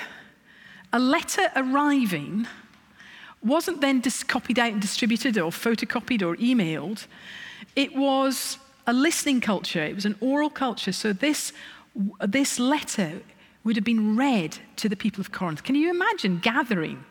A 0.92 0.98
letter 0.98 1.50
arriving 1.56 2.46
wasn't 3.42 3.80
then 3.80 4.02
just 4.02 4.28
copied 4.28 4.58
out 4.58 4.72
and 4.72 4.80
distributed 4.80 5.38
or 5.38 5.50
photocopied 5.50 6.22
or 6.22 6.36
emailed. 6.36 7.06
It 7.74 7.96
was 7.96 8.58
a 8.86 8.92
listening 8.92 9.40
culture, 9.40 9.82
it 9.82 9.94
was 9.94 10.04
an 10.04 10.16
oral 10.20 10.50
culture. 10.50 10.92
So 10.92 11.12
this, 11.12 11.52
this 12.26 12.58
letter 12.58 13.20
would 13.64 13.76
have 13.76 13.84
been 13.84 14.16
read 14.16 14.58
to 14.76 14.88
the 14.88 14.96
people 14.96 15.20
of 15.20 15.32
Corinth. 15.32 15.62
Can 15.62 15.74
you 15.74 15.90
imagine 15.90 16.38
gathering? 16.38 17.04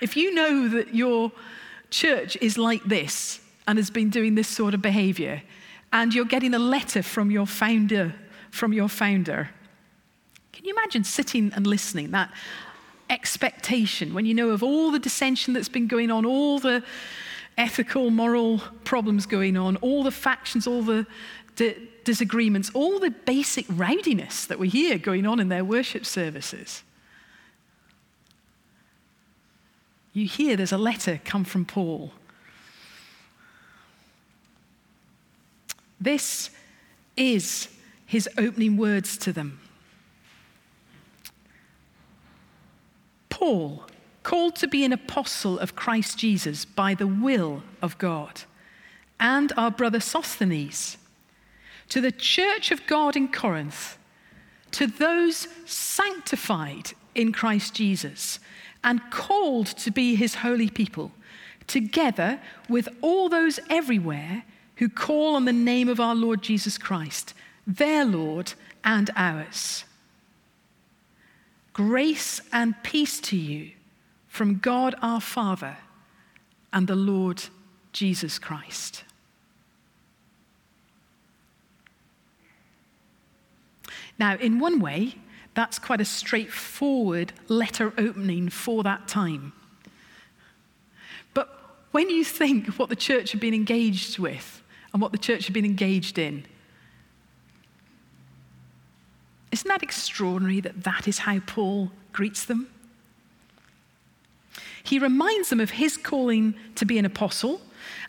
If 0.00 0.16
you 0.16 0.34
know 0.34 0.68
that 0.68 0.94
your 0.94 1.32
church 1.90 2.36
is 2.40 2.58
like 2.58 2.84
this 2.84 3.40
and 3.66 3.78
has 3.78 3.90
been 3.90 4.10
doing 4.10 4.34
this 4.34 4.48
sort 4.48 4.74
of 4.74 4.82
behavior, 4.82 5.42
and 5.92 6.12
you're 6.12 6.24
getting 6.24 6.54
a 6.54 6.58
letter 6.58 7.02
from 7.02 7.30
your 7.30 7.46
founder, 7.46 8.14
from 8.54 8.72
your 8.72 8.88
founder. 8.88 9.50
Can 10.52 10.64
you 10.64 10.74
imagine 10.74 11.02
sitting 11.04 11.52
and 11.54 11.66
listening? 11.66 12.12
That 12.12 12.32
expectation 13.10 14.14
when 14.14 14.24
you 14.24 14.32
know 14.32 14.50
of 14.50 14.62
all 14.62 14.90
the 14.90 14.98
dissension 14.98 15.52
that's 15.52 15.68
been 15.68 15.88
going 15.88 16.10
on, 16.10 16.24
all 16.24 16.58
the 16.58 16.82
ethical, 17.58 18.10
moral 18.10 18.58
problems 18.84 19.26
going 19.26 19.56
on, 19.56 19.76
all 19.76 20.02
the 20.02 20.10
factions, 20.10 20.66
all 20.66 20.82
the 20.82 21.06
di- 21.56 21.76
disagreements, 22.04 22.70
all 22.74 22.98
the 22.98 23.10
basic 23.10 23.66
rowdiness 23.68 24.46
that 24.46 24.58
we 24.58 24.68
hear 24.68 24.98
going 24.98 25.26
on 25.26 25.40
in 25.40 25.48
their 25.48 25.64
worship 25.64 26.06
services. 26.06 26.82
You 30.12 30.26
hear 30.26 30.56
there's 30.56 30.72
a 30.72 30.78
letter 30.78 31.20
come 31.24 31.44
from 31.44 31.64
Paul. 31.64 32.12
This 36.00 36.50
is 37.16 37.68
his 38.06 38.28
opening 38.36 38.76
words 38.76 39.16
to 39.18 39.32
them. 39.32 39.60
Paul, 43.28 43.84
called 44.22 44.56
to 44.56 44.68
be 44.68 44.84
an 44.84 44.92
apostle 44.92 45.58
of 45.58 45.76
Christ 45.76 46.18
Jesus 46.18 46.64
by 46.64 46.94
the 46.94 47.06
will 47.06 47.62
of 47.82 47.98
God, 47.98 48.42
and 49.20 49.52
our 49.56 49.70
brother 49.70 50.00
Sosthenes, 50.00 50.96
to 51.90 52.00
the 52.00 52.12
church 52.12 52.70
of 52.70 52.86
God 52.86 53.16
in 53.16 53.28
Corinth, 53.28 53.98
to 54.72 54.86
those 54.86 55.46
sanctified 55.66 56.92
in 57.14 57.32
Christ 57.32 57.74
Jesus 57.74 58.40
and 58.82 59.00
called 59.10 59.66
to 59.66 59.90
be 59.90 60.14
his 60.14 60.36
holy 60.36 60.68
people, 60.68 61.12
together 61.66 62.40
with 62.68 62.88
all 63.00 63.28
those 63.28 63.58
everywhere 63.70 64.44
who 64.76 64.88
call 64.88 65.36
on 65.36 65.44
the 65.44 65.52
name 65.52 65.88
of 65.88 66.00
our 66.00 66.14
Lord 66.14 66.42
Jesus 66.42 66.76
Christ, 66.76 67.32
their 67.66 68.04
Lord 68.04 68.54
and 68.82 69.10
ours. 69.16 69.84
Grace 71.72 72.40
and 72.52 72.74
peace 72.82 73.20
to 73.20 73.36
you 73.36 73.72
from 74.28 74.58
God 74.58 74.94
our 75.02 75.20
Father 75.20 75.76
and 76.72 76.86
the 76.86 76.96
Lord 76.96 77.44
Jesus 77.92 78.38
Christ. 78.38 79.04
Now, 84.18 84.36
in 84.36 84.58
one 84.58 84.80
way, 84.80 85.14
that's 85.54 85.78
quite 85.78 86.00
a 86.00 86.04
straightforward 86.04 87.32
letter 87.48 87.92
opening 87.98 88.48
for 88.48 88.82
that 88.82 89.08
time. 89.08 89.52
But 91.32 91.48
when 91.92 92.10
you 92.10 92.24
think 92.24 92.68
of 92.68 92.78
what 92.78 92.88
the 92.88 92.96
church 92.96 93.32
had 93.32 93.40
been 93.40 93.54
engaged 93.54 94.18
with 94.18 94.62
and 94.92 95.00
what 95.00 95.12
the 95.12 95.18
church 95.18 95.46
had 95.46 95.54
been 95.54 95.64
engaged 95.64 96.18
in, 96.18 96.44
isn't 99.54 99.68
that 99.68 99.84
extraordinary 99.84 100.60
that 100.60 100.82
that 100.82 101.06
is 101.06 101.18
how 101.18 101.38
Paul 101.38 101.92
greets 102.12 102.44
them? 102.44 102.66
He 104.82 104.98
reminds 104.98 105.48
them 105.48 105.60
of 105.60 105.70
his 105.70 105.96
calling 105.96 106.56
to 106.74 106.84
be 106.84 106.98
an 106.98 107.04
apostle, 107.04 107.60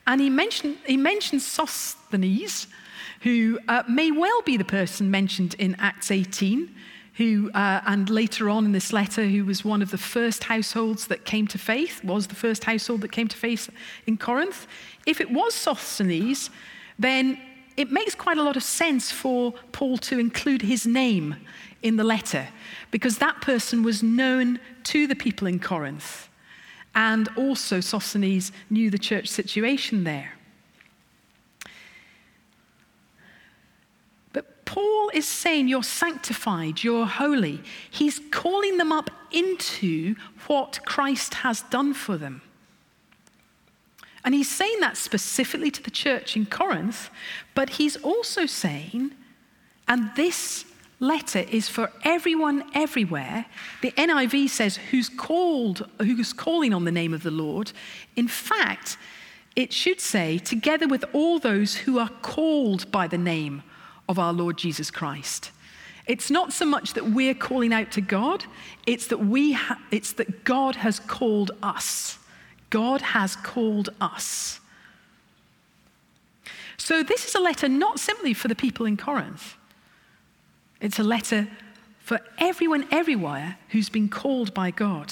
and 0.08 0.20
he, 0.20 0.32
mentioned, 0.32 0.78
he 0.88 0.98
mentions 0.98 1.46
Sosthenes, 1.46 2.66
who 3.22 3.60
uh, 3.68 3.84
may 3.88 4.10
well 4.10 4.42
be 4.42 4.58
the 4.58 4.66
person 4.66 5.12
mentioned 5.12 5.54
in 5.60 5.76
Acts 5.78 6.10
18, 6.10 6.74
who, 7.18 7.52
uh, 7.52 7.82
and 7.86 8.10
later 8.10 8.50
on 8.50 8.66
in 8.66 8.72
this 8.72 8.92
letter, 8.92 9.28
who 9.28 9.46
was 9.46 9.64
one 9.64 9.84
of 9.84 9.92
the 9.92 10.00
first 10.00 10.46
households 10.46 11.06
that 11.08 11.26
came 11.26 11.46
to 11.50 11.60
faith, 11.60 12.04
was 12.04 12.26
the 12.26 12.36
first 12.36 12.64
household 12.64 13.02
that 13.02 13.12
came 13.12 13.28
to 13.28 13.38
faith 13.38 13.70
in 14.08 14.18
Corinth. 14.18 14.66
If 15.06 15.22
it 15.22 15.30
was 15.30 15.54
Sosthenes, 15.54 16.50
then 16.98 17.40
it 17.78 17.92
makes 17.92 18.16
quite 18.16 18.38
a 18.38 18.44
lot 18.44 18.56
of 18.56 18.64
sense 18.64 19.12
for 19.12 19.54
Paul 19.72 19.98
to 20.00 20.20
include 20.20 20.62
his 20.62 20.86
name 20.86 21.36
in 21.82 21.98
the 21.98 22.04
letter 22.04 22.48
because 22.90 23.18
that 23.18 23.42
person 23.42 23.84
was 23.84 24.02
known 24.02 24.60
to 24.86 25.08
the 25.08 25.16
people 25.16 25.48
in 25.48 25.60
Corinth. 25.60 26.30
And 26.94 27.28
also, 27.36 27.82
Sosthenes 27.82 28.54
knew 28.70 28.90
the 28.90 28.98
church 28.98 29.28
situation 29.28 30.06
there. 30.06 30.32
But 34.32 34.64
Paul 34.64 35.12
is 35.14 35.28
saying, 35.28 35.68
You're 35.68 35.84
sanctified, 35.84 36.84
you're 36.84 37.06
holy. 37.06 37.62
He's 37.92 38.22
calling 38.32 38.78
them 38.78 38.94
up 38.94 39.12
into 39.32 40.16
what 40.48 40.80
Christ 40.86 41.34
has 41.36 41.64
done 41.64 41.94
for 41.94 42.18
them. 42.18 42.42
And 44.26 44.34
he's 44.34 44.50
saying 44.50 44.80
that 44.80 44.98
specifically 44.98 45.72
to 45.72 45.84
the 45.84 45.92
church 45.92 46.36
in 46.36 46.48
Corinth, 46.48 47.12
but 47.54 47.70
he's 47.70 47.96
also 47.98 48.48
saying, 48.48 49.12
and 49.88 50.10
this 50.16 50.66
letter 51.00 51.40
is 51.40 51.70
for 51.70 51.92
everyone 52.04 52.64
everywhere. 52.74 53.46
The 53.84 53.92
NIV 53.92 54.50
says, 54.50 54.78
who's 54.78 55.10
called, 55.10 55.88
who's 56.00 56.34
calling 56.34 56.74
on 56.74 56.86
the 56.86 56.92
name 56.92 57.14
of 57.14 57.22
the 57.22 57.32
Lord. 57.32 57.72
In 58.16 58.28
fact, 58.28 58.98
it 59.56 59.72
should 59.72 60.02
say, 60.02 60.40
together 60.40 60.88
with 60.88 61.06
all 61.14 61.38
those 61.38 61.76
who 61.76 62.00
are 62.00 62.10
called 62.10 62.92
by 62.92 63.08
the 63.08 63.20
name 63.20 63.62
of 64.10 64.18
our 64.18 64.34
Lord 64.34 64.58
Jesus 64.58 64.90
Christ. 64.90 65.52
It's 66.08 66.32
not 66.32 66.52
so 66.52 66.66
much 66.66 66.94
that 66.94 67.12
we're 67.12 67.36
calling 67.36 67.74
out 67.74 67.92
to 67.92 68.02
God, 68.02 68.46
it's 68.88 69.08
that, 69.08 69.20
we 69.20 69.54
ha- 69.54 69.80
it's 69.92 70.14
that 70.14 70.44
God 70.44 70.78
has 70.78 71.00
called 71.00 71.52
us. 71.62 72.18
God 72.70 73.02
has 73.02 73.36
called 73.36 73.90
us. 74.02 74.60
So, 76.78 77.04
this 77.04 77.26
is 77.26 77.36
a 77.36 77.40
letter 77.40 77.68
not 77.68 78.00
simply 78.00 78.34
for 78.34 78.48
the 78.48 78.56
people 78.56 78.86
in 78.86 78.98
Corinth, 78.98 79.56
it's 80.82 81.00
a 81.00 81.04
letter 81.04 81.48
for 82.00 82.20
everyone 82.38 82.88
everywhere 82.92 83.58
who's 83.70 83.90
been 83.90 84.10
called 84.10 84.54
by 84.54 84.70
God. 84.70 85.12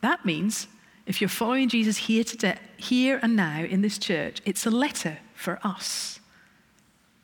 That 0.00 0.24
means 0.24 0.66
if 1.06 1.20
you're 1.20 1.28
following 1.28 1.68
Jesus 1.68 1.96
here 1.96 2.24
today, 2.24 2.58
here 2.76 3.18
and 3.22 3.36
now 3.36 3.62
in 3.62 3.80
this 3.80 3.96
church, 3.96 4.42
it's 4.44 4.66
a 4.66 4.70
letter 4.70 5.18
for 5.34 5.58
us. 5.62 6.20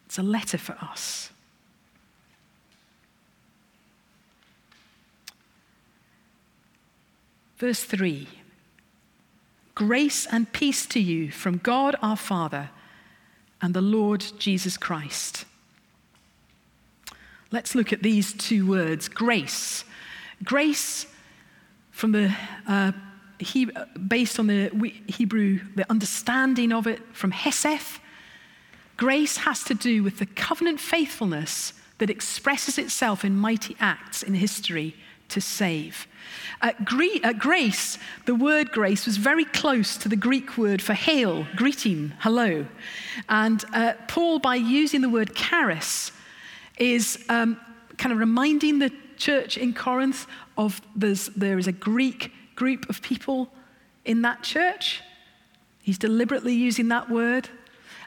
It's 0.07 0.19
a 0.19 0.23
letter 0.23 0.59
for 0.59 0.77
us. 0.81 1.31
Verse 7.59 7.83
3 7.85 8.29
Grace 9.75 10.27
and 10.31 10.53
peace 10.53 10.87
to 10.87 11.01
you 11.01 11.31
from 11.31 11.59
God 11.59 11.97
our 12.01 12.17
Father 12.17 12.71
and 13.61 13.75
the 13.75 13.81
Lord 13.81 14.25
Jesus 14.39 14.77
Christ. 14.77 15.45
Let's 17.51 17.75
look 17.75 17.93
at 17.93 18.03
these 18.03 18.33
two 18.33 18.67
words 18.67 19.09
grace. 19.09 19.85
Grace, 20.43 21.07
from 21.91 22.13
the 22.13 22.35
uh, 22.67 22.93
he, 23.39 23.69
based 24.07 24.39
on 24.39 24.47
the 24.47 24.69
Hebrew, 25.07 25.61
the 25.75 25.89
understanding 25.91 26.73
of 26.73 26.87
it 26.87 27.01
from 27.13 27.31
hesed, 27.31 28.01
grace 28.97 29.39
has 29.39 29.65
to 29.65 29.75
do 29.75 30.03
with 30.03 30.19
the 30.19 30.27
covenant 30.27 30.81
faithfulness 30.81 31.73
that 31.99 32.11
expresses 32.11 32.79
itself 32.79 33.25
in 33.25 33.37
mighty 33.37 33.77
acts 33.81 34.23
in 34.23 34.35
history 34.35 34.95
to 35.29 35.41
save. 35.41 36.07
At, 36.63 36.85
Gre- 36.85 37.23
at 37.23 37.39
grace, 37.39 37.99
the 38.27 38.35
word 38.35 38.71
grace 38.71 39.07
was 39.07 39.17
very 39.17 39.45
close 39.45 39.97
to 39.99 40.09
the 40.09 40.17
Greek 40.17 40.57
word 40.57 40.81
for 40.81 40.95
hail, 40.95 41.47
greeting, 41.57 42.13
hello. 42.21 42.67
And 43.29 43.65
uh, 43.73 43.95
Paul, 44.09 44.39
by 44.39 44.57
using 44.57 45.01
the 45.01 45.09
word 45.09 45.35
charis, 45.35 46.13
is 46.79 47.25
um, 47.29 47.61
kind 47.99 48.13
of 48.13 48.19
reminding 48.19 48.79
the 48.79 48.93
church 49.17 49.57
in 49.57 49.75
Corinth 49.75 50.27
of 50.57 50.81
there 50.97 51.59
is 51.59 51.67
a 51.67 51.73
Greek 51.73 52.33
group 52.55 52.89
of 52.89 53.03
people 53.03 53.49
in 54.05 54.23
that 54.23 54.43
church. 54.43 55.03
He's 55.83 55.99
deliberately 55.99 56.55
using 56.55 56.89
that 56.89 57.11
word. 57.11 57.49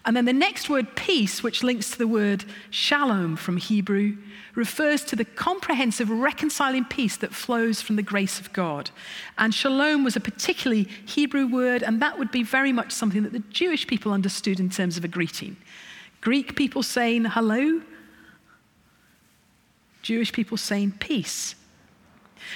And 0.08 0.16
then 0.16 0.24
the 0.24 0.32
next 0.32 0.70
word, 0.70 0.96
peace, 0.96 1.44
which 1.44 1.64
links 1.64 1.92
to 1.92 1.98
the 1.98 2.08
word 2.08 2.46
shalom 2.70 3.36
from 3.36 3.58
Hebrew, 3.58 4.16
refers 4.56 5.04
to 5.04 5.18
the 5.18 5.26
comprehensive 5.26 6.10
reconciling 6.10 6.86
peace 6.86 7.18
that 7.18 7.34
flows 7.34 7.82
from 7.82 7.98
the 7.98 8.02
grace 8.02 8.40
of 8.40 8.54
God. 8.54 8.90
And 9.38 9.54
shalom 9.54 10.06
was 10.06 10.16
a 10.16 10.22
particularly 10.22 10.84
Hebrew 11.06 11.46
word, 11.46 11.84
and 11.84 12.02
that 12.02 12.18
would 12.18 12.32
be 12.32 12.42
very 12.42 12.72
much 12.72 12.94
something 12.94 13.22
that 13.24 13.34
the 13.34 13.44
Jewish 13.50 13.86
people 13.86 14.14
understood 14.14 14.62
in 14.62 14.70
terms 14.70 14.96
of 14.96 15.04
a 15.04 15.10
greeting. 15.10 15.58
Greek 16.22 16.56
people 16.56 16.84
saying 16.84 17.26
hello, 17.26 17.82
Jewish 20.04 20.32
people 20.32 20.56
saying 20.56 20.94
peace. 21.00 21.54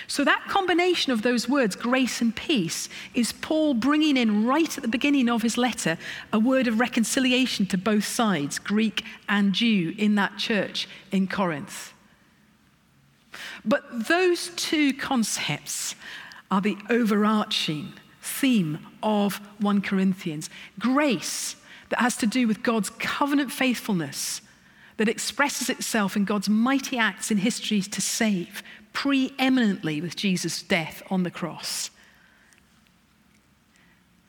So, 0.07 0.23
that 0.23 0.45
combination 0.47 1.11
of 1.11 1.21
those 1.21 1.49
words, 1.49 1.75
grace 1.75 2.21
and 2.21 2.35
peace, 2.35 2.89
is 3.13 3.31
Paul 3.31 3.73
bringing 3.73 4.17
in 4.17 4.45
right 4.45 4.77
at 4.77 4.81
the 4.81 4.87
beginning 4.87 5.29
of 5.29 5.41
his 5.41 5.57
letter 5.57 5.97
a 6.31 6.39
word 6.39 6.67
of 6.67 6.79
reconciliation 6.79 7.65
to 7.67 7.77
both 7.77 8.05
sides, 8.05 8.59
Greek 8.59 9.03
and 9.27 9.53
Jew, 9.53 9.93
in 9.97 10.15
that 10.15 10.37
church 10.37 10.87
in 11.11 11.27
Corinth. 11.27 11.93
But 13.63 14.07
those 14.07 14.49
two 14.55 14.93
concepts 14.93 15.95
are 16.49 16.61
the 16.61 16.77
overarching 16.89 17.93
theme 18.21 18.79
of 19.01 19.39
1 19.59 19.81
Corinthians 19.81 20.49
grace 20.77 21.55
that 21.89 21.99
has 21.99 22.17
to 22.17 22.27
do 22.27 22.47
with 22.47 22.63
God's 22.63 22.89
covenant 22.89 23.51
faithfulness 23.51 24.41
that 24.97 25.09
expresses 25.09 25.69
itself 25.69 26.15
in 26.15 26.25
God's 26.25 26.49
mighty 26.49 26.97
acts 26.97 27.31
in 27.31 27.37
history 27.37 27.81
to 27.81 28.01
save, 28.01 28.61
preeminently 28.93 30.01
with 30.01 30.15
Jesus' 30.15 30.61
death 30.61 31.01
on 31.09 31.23
the 31.23 31.31
cross. 31.31 31.89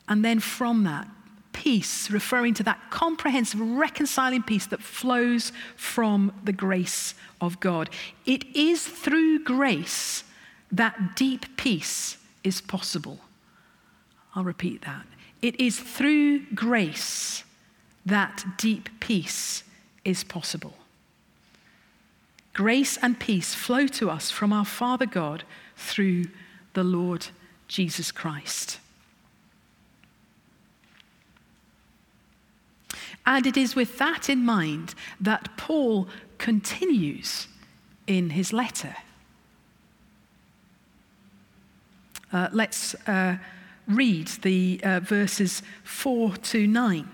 And 0.08 0.24
then 0.24 0.40
from 0.40 0.84
that, 0.84 1.08
peace, 1.52 2.10
referring 2.10 2.54
to 2.54 2.62
that 2.64 2.90
comprehensive, 2.90 3.60
reconciling 3.60 4.42
peace 4.42 4.66
that 4.66 4.82
flows 4.82 5.52
from 5.76 6.32
the 6.42 6.52
grace 6.52 7.14
of 7.40 7.60
God. 7.60 7.90
It 8.26 8.44
is 8.56 8.86
through 8.86 9.44
grace 9.44 10.24
that 10.70 11.16
deep 11.16 11.56
peace 11.56 12.16
is 12.42 12.60
possible. 12.60 13.20
I'll 14.34 14.44
repeat 14.44 14.82
that. 14.82 15.06
It 15.40 15.60
is 15.60 15.78
through 15.78 16.46
grace 16.54 17.44
that 18.06 18.44
deep 18.56 18.88
peace 19.00 19.62
is 20.04 20.24
possible. 20.24 20.74
Grace 22.52 22.98
and 22.98 23.18
peace 23.18 23.54
flow 23.54 23.86
to 23.86 24.10
us 24.10 24.30
from 24.30 24.52
our 24.52 24.64
Father 24.64 25.06
God 25.06 25.44
through 25.76 26.24
the 26.74 26.84
Lord 26.84 27.28
Jesus 27.66 28.12
Christ. 28.12 28.78
And 33.24 33.46
it 33.46 33.56
is 33.56 33.74
with 33.74 33.98
that 33.98 34.28
in 34.28 34.44
mind 34.44 34.94
that 35.20 35.56
Paul 35.56 36.08
continues 36.38 37.46
in 38.06 38.30
his 38.30 38.52
letter. 38.52 38.96
Uh, 42.32 42.48
let's 42.52 42.94
uh, 43.06 43.36
read 43.86 44.28
the 44.42 44.80
uh, 44.82 45.00
verses 45.00 45.62
4 45.84 46.36
to 46.36 46.66
9, 46.66 47.08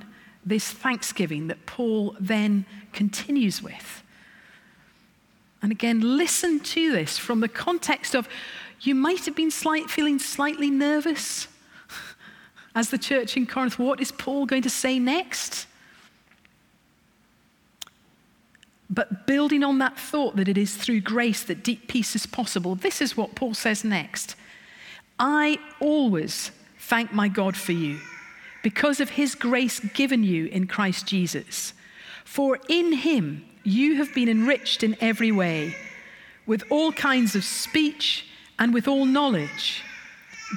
this 0.47 0.71
thanksgiving 0.71 1.49
that 1.49 1.67
Paul 1.67 2.17
then 2.19 2.65
continues 2.93 3.63
with. 3.63 4.03
And 5.63 5.73
again, 5.73 6.17
listen 6.17 6.61
to 6.61 6.93
this 6.93 7.19
from 7.19 7.41
the 7.41 7.49
context 7.49 8.15
of 8.15 8.29
you 8.81 8.95
might 8.95 9.25
have 9.25 9.35
been 9.35 9.51
slight, 9.51 9.91
feeling 9.91 10.19
slightly 10.19 10.71
nervous 10.71 11.49
as 12.75 12.91
the 12.91 12.99
church 12.99 13.37
in 13.37 13.47
Corinth. 13.47 13.79
What 13.79 14.01
is 14.01 14.13
Paul 14.13 14.47
going 14.47 14.63
to 14.63 14.71
say 14.71 14.99
next? 14.99 15.67
But 18.91 19.27
building 19.27 19.63
on 19.63 19.79
that 19.79 19.99
thought 19.99 20.37
that 20.37 20.49
it 20.49 20.57
is 20.57 20.75
through 20.75 21.03
grace 21.03 21.43
that 21.45 21.63
deep 21.63 21.89
peace 21.89 22.17
is 22.17 22.27
possible, 22.27 22.75
this 22.75 23.03
is 23.03 23.17
what 23.17 23.35
Paul 23.35 23.55
says 23.55 23.85
next. 23.85 24.35
I 25.19 25.59
always 25.81 26.53
thank 26.79 27.13
my 27.13 27.29
God 27.29 27.57
for 27.57 27.73
you 27.73 28.01
because 28.63 29.01
of 29.01 29.11
his 29.11 29.35
grace 29.35 29.81
given 29.81 30.23
you 30.25 30.47
in 30.47 30.67
Christ 30.67 31.07
Jesus. 31.07 31.75
For 32.25 32.59
in 32.69 32.93
him, 32.93 33.45
you 33.69 33.97
have 33.97 34.15
been 34.15 34.29
enriched 34.29 34.83
in 34.83 34.97
every 35.01 35.31
way, 35.31 35.77
with 36.47 36.65
all 36.71 36.93
kinds 36.93 37.35
of 37.35 37.45
speech 37.45 38.27
and 38.59 38.73
with 38.73 38.89
all 38.89 39.05
knowledge. 39.05 39.83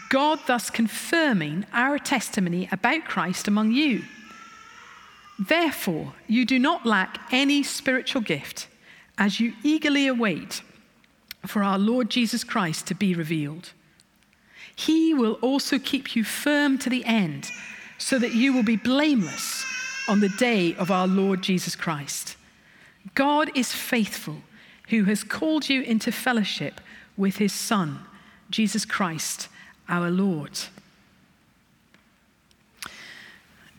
God 0.10 0.40
thus 0.48 0.70
confirming 0.70 1.66
our 1.74 2.00
testimony 2.00 2.70
about 2.72 3.04
Christ 3.06 3.48
among 3.48 3.72
you. 3.74 4.04
Therefore, 5.38 6.14
you 6.28 6.46
do 6.46 6.58
not 6.58 6.86
lack 6.86 7.20
any 7.32 7.64
spiritual 7.64 8.22
gift 8.22 8.68
as 9.18 9.40
you 9.40 9.54
eagerly 9.64 10.08
await 10.08 10.62
for 11.46 11.64
our 11.64 11.78
Lord 11.78 12.10
Jesus 12.10 12.44
Christ 12.44 12.88
to 12.88 12.96
be 12.96 13.14
revealed. 13.14 13.72
He 14.76 15.14
will 15.14 15.34
also 15.42 15.78
keep 15.78 16.16
you 16.16 16.24
firm 16.24 16.78
to 16.80 16.90
the 16.90 17.04
end, 17.06 17.50
so 17.98 18.18
that 18.18 18.34
you 18.34 18.54
will 18.54 18.64
be 18.64 18.78
blameless 18.78 19.66
on 20.08 20.22
the 20.22 20.30
day 20.30 20.74
of 20.76 20.90
our 20.90 21.08
Lord 21.08 21.42
Jesus 21.42 21.76
Christ. 21.76 22.38
God 23.16 23.50
is 23.56 23.72
faithful, 23.72 24.38
who 24.90 25.06
has 25.06 25.24
called 25.24 25.70
you 25.70 25.82
into 25.82 26.12
fellowship 26.12 26.82
with 27.18 27.38
his 27.38 27.54
Son, 27.54 28.00
Jesus 28.50 28.86
Christ, 28.86 29.48
our 29.90 30.10
Lord. 30.10 30.60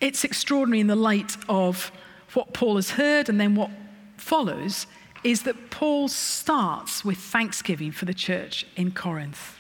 It's 0.01 0.25
extraordinary 0.25 0.81
in 0.81 0.89
the 0.89 0.97
light 0.97 1.37
of 1.49 1.93
what 2.35 2.53
Paul 2.53 2.77
has 2.77 2.91
heard 2.93 3.29
and 3.29 3.41
then 3.41 3.55
what 3.55 3.71
follows 4.17 4.87
is 5.23 5.43
that 5.43 5.71
Paul 5.71 6.09
starts 6.09 7.05
with 7.05 7.19
thanksgiving 7.19 7.93
for 7.93 8.05
the 8.05 8.15
church 8.15 8.67
in 8.77 8.91
Corinth. 8.91 9.59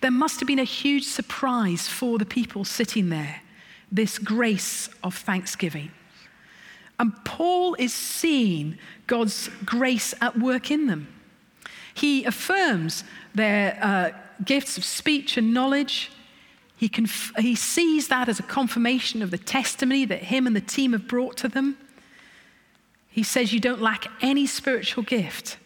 There 0.00 0.10
must 0.10 0.40
have 0.40 0.46
been 0.46 0.58
a 0.58 0.64
huge 0.64 1.04
surprise 1.04 1.86
for 1.86 2.18
the 2.18 2.24
people 2.24 2.64
sitting 2.64 3.10
there, 3.10 3.42
this 3.92 4.18
grace 4.18 4.88
of 5.04 5.14
thanksgiving. 5.14 5.90
And 7.00 7.14
Paul 7.24 7.74
is 7.78 7.94
seeing 7.94 8.76
God's 9.06 9.48
grace 9.64 10.12
at 10.20 10.38
work 10.38 10.70
in 10.70 10.86
them. 10.86 11.08
He 11.94 12.24
affirms 12.24 13.04
their 13.34 13.78
uh, 13.80 14.10
gifts 14.44 14.76
of 14.76 14.84
speech 14.84 15.38
and 15.38 15.54
knowledge. 15.54 16.12
He, 16.76 16.90
conf- 16.90 17.32
he 17.38 17.54
sees 17.54 18.08
that 18.08 18.28
as 18.28 18.38
a 18.38 18.42
confirmation 18.42 19.22
of 19.22 19.30
the 19.30 19.38
testimony 19.38 20.04
that 20.04 20.24
him 20.24 20.46
and 20.46 20.54
the 20.54 20.60
team 20.60 20.92
have 20.92 21.08
brought 21.08 21.38
to 21.38 21.48
them. 21.48 21.78
He 23.08 23.22
says, 23.22 23.50
You 23.50 23.60
don't 23.60 23.80
lack 23.80 24.06
any 24.20 24.46
spiritual 24.46 25.02
gift. 25.02 25.56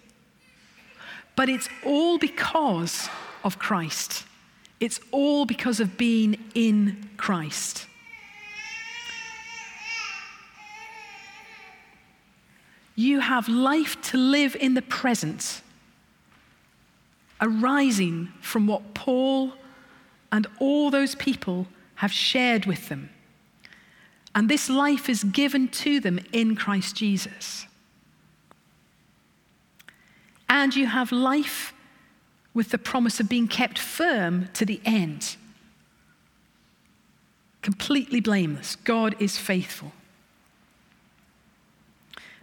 But 1.35 1.49
it's 1.49 1.69
all 1.85 2.17
because 2.17 3.09
of 3.43 3.59
Christ. 3.59 4.25
It's 4.79 5.01
all 5.11 5.47
because 5.47 5.81
of 5.81 5.99
being 5.99 6.39
in 6.55 7.11
Christ. 7.17 7.89
You 12.95 13.21
have 13.21 13.49
life 13.49 14.01
to 14.03 14.17
live 14.17 14.57
in 14.59 14.75
the 14.75 14.83
present, 14.83 15.63
arising 17.41 18.33
from 18.41 18.67
what 18.67 18.95
Paul 18.95 19.53
and 20.31 20.47
all 20.61 20.91
those 20.91 21.15
people 21.15 21.67
have 21.97 22.13
shared 22.13 22.67
with 22.67 22.89
them. 22.89 23.11
And 24.35 24.49
this 24.49 24.69
life 24.69 25.09
is 25.09 25.25
given 25.25 25.69
to 25.69 26.01
them 26.01 26.19
in 26.33 26.57
Christ 26.57 26.97
Jesus. 26.97 27.67
And 30.49 30.75
you 30.75 30.87
have 30.87 31.13
life 31.13 31.73
with 32.53 32.71
the 32.71 32.79
promise 32.79 33.19
of 33.19 33.29
being 33.29 33.49
kept 33.49 33.79
firm 33.79 34.49
to 34.55 34.65
the 34.65 34.81
end. 34.85 35.37
completely 37.65 38.21
blameless. 38.21 38.77
God 38.77 39.17
is 39.19 39.39
faithful. 39.39 39.93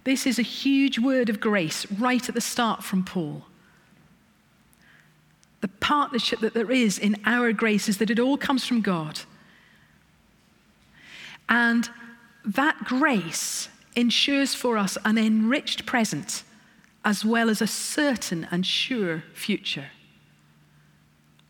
This 0.04 0.26
is 0.26 0.40
a 0.40 0.44
huge 0.44 0.98
word 0.98 1.30
of 1.30 1.40
grace 1.40 1.90
right 1.92 2.28
at 2.28 2.36
the 2.36 2.42
start 2.42 2.84
from 2.84 3.04
Paul. 3.04 3.44
The 5.62 5.68
partnership 5.68 6.40
that 6.40 6.56
there 6.56 6.72
is 6.72 6.98
in 6.98 7.18
our 7.26 7.54
grace 7.54 7.88
is 7.88 7.98
that 8.00 8.10
it 8.10 8.20
all 8.20 8.38
comes 8.38 8.66
from 8.66 8.82
God. 8.82 9.22
And 11.48 11.88
that 12.44 12.84
grace 12.86 13.70
ensures 13.96 14.56
for 14.56 14.78
us 14.78 14.98
an 15.06 15.18
enriched 15.18 15.86
present 15.86 16.44
as 17.06 17.24
well 17.24 17.50
as 17.50 17.62
a 17.62 17.68
certain 17.68 18.48
and 18.50 18.66
sure 18.66 19.24
future. 19.34 19.90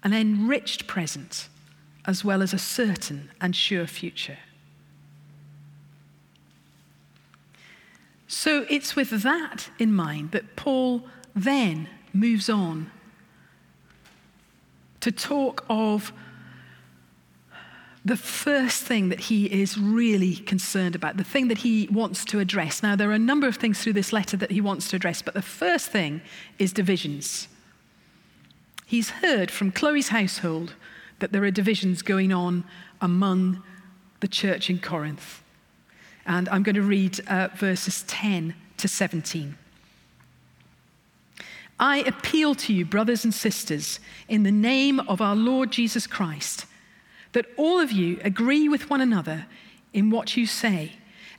An 0.04 0.14
enriched 0.14 0.88
present 0.88 1.48
as 2.06 2.26
well 2.26 2.42
as 2.42 2.54
a 2.54 2.58
certain 2.58 3.30
and 3.40 3.56
sure 3.56 3.88
future. 3.88 4.40
So 8.32 8.66
it's 8.70 8.96
with 8.96 9.10
that 9.24 9.70
in 9.78 9.92
mind 9.92 10.32
that 10.32 10.56
Paul 10.56 11.04
then 11.36 11.90
moves 12.14 12.50
on 12.50 12.90
to 15.02 15.12
talk 15.12 15.66
of 15.70 16.14
the 18.06 18.16
first 18.16 18.84
thing 18.84 19.10
that 19.10 19.20
he 19.20 19.48
is 19.48 19.78
really 19.78 20.38
concerned 20.38 20.96
about, 20.96 21.18
the 21.18 21.26
thing 21.26 21.50
that 21.50 21.58
he 21.58 21.90
wants 21.92 22.24
to 22.24 22.40
address. 22.40 22.82
Now, 22.82 22.96
there 22.96 23.10
are 23.10 23.14
a 23.14 23.20
number 23.20 23.50
of 23.50 23.58
things 23.58 23.84
through 23.84 23.94
this 23.94 24.14
letter 24.14 24.38
that 24.38 24.52
he 24.52 24.62
wants 24.62 24.90
to 24.92 24.96
address, 24.96 25.22
but 25.22 25.34
the 25.34 25.42
first 25.42 25.90
thing 25.90 26.22
is 26.58 26.72
divisions. 26.72 27.50
He's 28.86 29.10
heard 29.10 29.52
from 29.52 29.74
Chloe's 29.74 30.08
household 30.08 30.76
that 31.20 31.34
there 31.34 31.44
are 31.44 31.52
divisions 31.52 32.02
going 32.02 32.32
on 32.32 32.64
among 33.02 33.62
the 34.22 34.30
church 34.30 34.70
in 34.70 34.80
Corinth. 34.80 35.44
And 36.26 36.48
I'm 36.50 36.64
going 36.64 36.76
to 36.76 36.82
read 36.82 37.20
uh, 37.28 37.50
verses 37.56 38.04
10 38.04 38.56
to 38.78 38.88
17. 38.88 39.58
I 41.80 41.98
appeal 41.98 42.54
to 42.56 42.74
you, 42.74 42.86
brothers 42.86 43.24
and 43.24 43.34
sisters, 43.34 44.00
in 44.30 44.44
the 44.44 44.52
name 44.52 45.00
of 45.02 45.20
our 45.20 45.36
Lord 45.36 45.72
Jesus 45.72 46.06
Christ, 46.06 46.66
that 47.32 47.48
all 47.58 47.80
of 47.80 47.92
you 47.92 48.20
agree 48.24 48.70
with 48.70 48.90
one 48.90 49.02
another 49.02 49.48
in 49.92 50.12
what 50.12 50.38
you 50.38 50.46
say, 50.46 50.94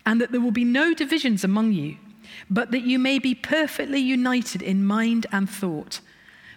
and 0.04 0.20
that 0.20 0.32
there 0.32 0.40
will 0.40 0.50
be 0.50 0.64
no 0.64 0.94
divisions 0.94 1.44
among 1.44 1.72
you, 1.72 1.96
but 2.50 2.72
that 2.72 2.82
you 2.82 2.98
may 2.98 3.20
be 3.20 3.36
perfectly 3.36 4.00
united 4.00 4.62
in 4.62 4.84
mind 4.84 5.26
and 5.30 5.48
thought. 5.48 6.00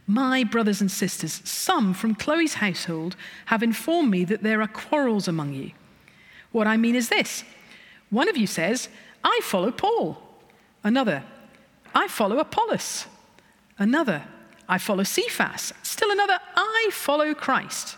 My 0.07 0.43
brothers 0.43 0.81
and 0.81 0.91
sisters, 0.91 1.41
some 1.43 1.93
from 1.93 2.15
Chloe's 2.15 2.55
household 2.55 3.15
have 3.47 3.61
informed 3.61 4.09
me 4.09 4.23
that 4.25 4.41
there 4.41 4.61
are 4.61 4.67
quarrels 4.67 5.27
among 5.27 5.53
you. 5.53 5.71
What 6.51 6.67
I 6.67 6.77
mean 6.77 6.95
is 6.95 7.09
this 7.09 7.43
one 8.09 8.29
of 8.29 8.37
you 8.37 8.47
says, 8.47 8.89
I 9.23 9.39
follow 9.43 9.71
Paul. 9.71 10.21
Another, 10.83 11.23
I 11.93 12.07
follow 12.07 12.39
Apollos. 12.39 13.07
Another, 13.77 14.23
I 14.67 14.77
follow 14.77 15.03
Cephas. 15.03 15.73
Still 15.83 16.11
another, 16.11 16.39
I 16.55 16.89
follow 16.91 17.33
Christ. 17.33 17.97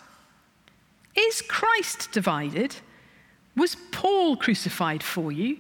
Is 1.16 1.42
Christ 1.42 2.12
divided? 2.12 2.76
Was 3.56 3.76
Paul 3.92 4.38
crucified 4.38 5.02
for 5.02 5.32
you? 5.32 5.58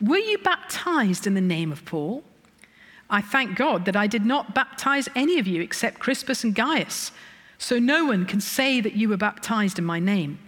Were 0.00 0.18
you 0.18 0.38
baptized 0.38 1.26
in 1.26 1.34
the 1.34 1.40
name 1.40 1.70
of 1.70 1.84
Paul? 1.84 2.24
I 3.08 3.20
thank 3.20 3.56
God 3.56 3.84
that 3.84 3.96
I 3.96 4.06
did 4.06 4.26
not 4.26 4.54
baptize 4.54 5.08
any 5.14 5.38
of 5.38 5.46
you 5.46 5.62
except 5.62 6.00
Crispus 6.00 6.44
and 6.44 6.54
Gaius, 6.54 7.12
so 7.58 7.78
no 7.78 8.06
one 8.06 8.26
can 8.26 8.40
say 8.40 8.80
that 8.80 8.94
you 8.94 9.08
were 9.08 9.16
baptized 9.16 9.78
in 9.78 9.84
my 9.84 9.98
name. 9.98 10.38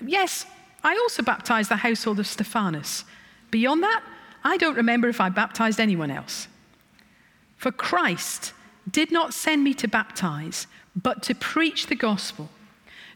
Yes, 0.00 0.46
I 0.82 0.94
also 0.94 1.22
baptized 1.22 1.70
the 1.70 1.76
household 1.76 2.18
of 2.18 2.26
Stephanas. 2.26 3.04
Beyond 3.50 3.82
that, 3.82 4.02
I 4.44 4.56
don't 4.56 4.76
remember 4.76 5.08
if 5.08 5.20
I 5.20 5.28
baptized 5.28 5.80
anyone 5.80 6.10
else. 6.10 6.48
For 7.56 7.72
Christ 7.72 8.52
did 8.90 9.10
not 9.10 9.34
send 9.34 9.64
me 9.64 9.74
to 9.74 9.88
baptize, 9.88 10.66
but 10.94 11.22
to 11.24 11.34
preach 11.34 11.86
the 11.86 11.94
gospel, 11.94 12.50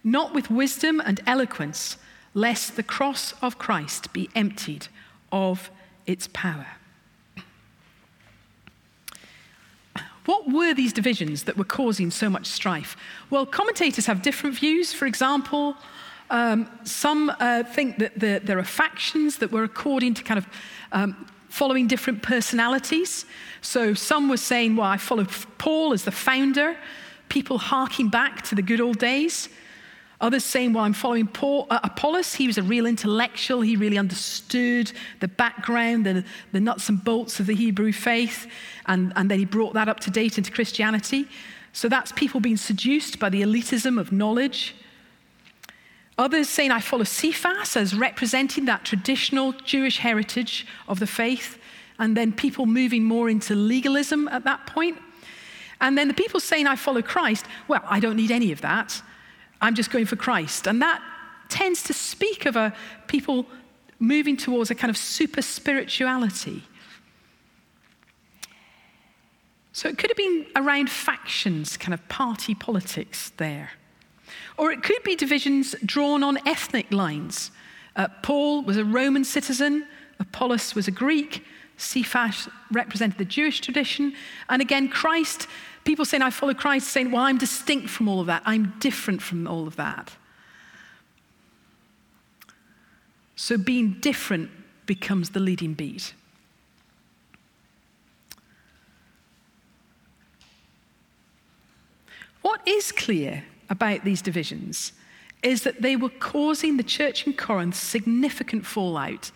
not 0.03 0.35
with 0.35 0.51
wisdom 0.51 1.01
and 1.01 1.20
eloquence, 1.27 1.96
lest 2.35 2.77
the 2.77 2.83
cross 2.83 3.35
of 3.42 3.59
Christ 3.59 4.12
be 4.12 4.29
emptied 4.35 4.88
of 5.31 5.70
its 6.07 6.29
power. 6.33 6.66
What 10.27 10.51
were 10.51 10.75
these 10.75 10.92
divisions 10.92 11.44
that 11.44 11.57
were 11.57 11.64
causing 11.64 12.11
so 12.11 12.29
much 12.31 12.46
strife? 12.46 12.96
Well, 13.31 13.46
commentators 13.46 14.07
have 14.07 14.23
different 14.23 14.57
views. 14.57 14.92
For 14.92 15.07
example, 15.07 15.77
um, 16.31 16.71
some 16.85 17.31
uh, 17.40 17.64
think 17.64 17.99
that 17.99 18.19
the, 18.19 18.40
there 18.43 18.59
are 18.59 18.64
factions 18.64 19.38
that 19.38 19.51
were 19.53 19.64
according 19.64 20.14
to 20.14 20.23
kind 20.23 20.38
of 20.38 20.47
um, 20.93 21.27
following 21.49 21.87
different 21.87 22.23
personalities. 22.23 23.27
So 23.61 23.93
some 23.95 24.29
were 24.29 24.37
saying, 24.37 24.77
well, 24.77 24.87
I 24.87 24.97
follow 24.97 25.27
Paul 25.59 25.93
as 25.93 26.05
the 26.05 26.12
founder, 26.12 26.77
people 27.29 27.59
harking 27.59 28.09
back 28.09 28.43
to 28.43 28.55
the 28.55 28.62
good 28.62 28.81
old 28.81 28.99
days. 28.99 29.49
Others 30.21 30.45
saying, 30.45 30.75
well, 30.75 30.85
I'm 30.85 30.93
following 30.93 31.27
Paul, 31.27 31.66
uh, 31.71 31.81
Apollos. 31.83 32.35
He 32.35 32.47
was 32.47 32.59
a 32.59 32.62
real 32.62 32.85
intellectual. 32.85 33.62
He 33.62 33.75
really 33.75 33.97
understood 33.97 34.93
the 35.21 35.29
background, 35.29 36.05
the, 36.05 36.61
nuts 36.61 36.90
and 36.90 37.03
bolts 37.03 37.40
of 37.40 37.47
the 37.47 37.55
Hebrew 37.55 37.93
faith. 37.93 38.47
And, 38.87 39.14
and 39.16 39.31
then 39.31 39.38
he 39.38 39.47
brought 39.47 39.73
that 39.75 39.88
up 39.88 39.99
to 40.01 40.11
date 40.11 40.37
into 40.37 40.53
Christianity. 40.53 41.27
So 41.73 41.88
that's 41.88 42.12
people 42.12 42.38
being 42.38 42.59
seduced 42.59 43.19
by 43.19 43.31
the 43.31 43.40
elitism 43.43 43.99
of 43.99 44.12
knowledge. 44.12 44.75
Others 46.20 46.50
saying, 46.50 46.70
I 46.70 46.80
follow 46.80 47.04
Cephas 47.04 47.78
as 47.78 47.96
representing 47.96 48.66
that 48.66 48.85
traditional 48.85 49.52
Jewish 49.52 49.96
heritage 49.96 50.66
of 50.87 51.00
the 51.00 51.06
faith, 51.06 51.59
and 51.98 52.14
then 52.14 52.30
people 52.30 52.66
moving 52.66 53.04
more 53.04 53.30
into 53.30 53.54
legalism 53.54 54.28
at 54.28 54.44
that 54.44 54.66
point. 54.66 54.98
And 55.80 55.96
then 55.96 56.09
the 56.09 56.14
people 56.14 56.38
saying, 56.38 56.66
I 56.66 56.76
follow 56.76 57.00
Christ, 57.00 57.46
well, 57.68 57.80
I 57.87 58.00
don't 58.00 58.16
need 58.16 58.30
any 58.30 58.52
of 58.52 58.61
that. 58.61 59.00
I'm 59.62 59.74
just 59.74 59.90
going 59.90 60.04
for 60.04 60.16
Christ. 60.16 60.66
And 60.66 60.83
that 60.83 61.02
tends 61.48 61.83
to 61.85 61.94
speak 61.94 62.44
of 62.44 62.54
a 62.54 62.74
people 63.06 63.46
moving 63.98 64.37
towards 64.37 64.70
a 64.70 64.74
kind 64.74 64.90
of 64.90 64.98
super 64.98 65.40
spirituality. 65.40 66.64
So 69.72 69.88
it 69.88 69.96
could 69.96 70.11
have 70.11 70.18
been 70.18 70.44
around 70.54 70.90
factions, 70.90 71.78
kind 71.78 71.94
of 71.94 72.06
party 72.11 72.54
politics 72.54 73.33
there. 73.38 73.70
Or 74.61 74.70
it 74.70 74.83
could 74.83 75.03
be 75.05 75.16
divisions 75.16 75.75
drawn 75.87 76.23
on 76.23 76.37
ethnic 76.46 76.92
lines. 76.92 77.51
Uh, 77.96 78.09
Paul 78.23 78.61
was 78.61 78.77
a 78.77 78.85
Roman 78.85 79.25
citizen, 79.25 79.87
Apollos 80.18 80.75
was 80.75 80.87
a 80.87 80.90
Greek, 80.90 81.46
Cephas 81.79 82.46
represented 82.70 83.16
the 83.16 83.25
Jewish 83.25 83.62
tradition. 83.62 84.12
And 84.51 84.61
again, 84.61 84.90
Christ, 84.90 85.46
people 85.85 86.05
saying, 86.05 86.20
I 86.20 86.29
follow 86.29 86.53
Christ, 86.53 86.88
saying, 86.88 87.11
Well, 87.11 87.23
I'm 87.23 87.38
distinct 87.38 87.88
from 87.88 88.07
all 88.07 88.20
of 88.20 88.27
that, 88.27 88.42
I'm 88.44 88.75
different 88.81 89.23
from 89.23 89.49
all 89.49 89.66
of 89.66 89.77
that. 89.77 90.12
So 93.37 93.57
being 93.57 93.96
different 94.01 94.51
becomes 94.85 95.31
the 95.31 95.40
leading 95.40 95.73
beat. 95.73 96.12
What 102.42 102.61
is 102.68 102.92
clear 102.92 103.44
about 103.70 104.04
these 104.04 104.20
divisions 104.20 104.92
is 105.42 105.62
that 105.62 105.80
they 105.80 105.96
were 105.96 106.11
causing 106.11 106.76
the 106.76 106.83
church 106.83 107.26
in 107.26 107.33
Corinth 107.33 107.74
significant 107.74 108.66
fallout, 108.66 109.30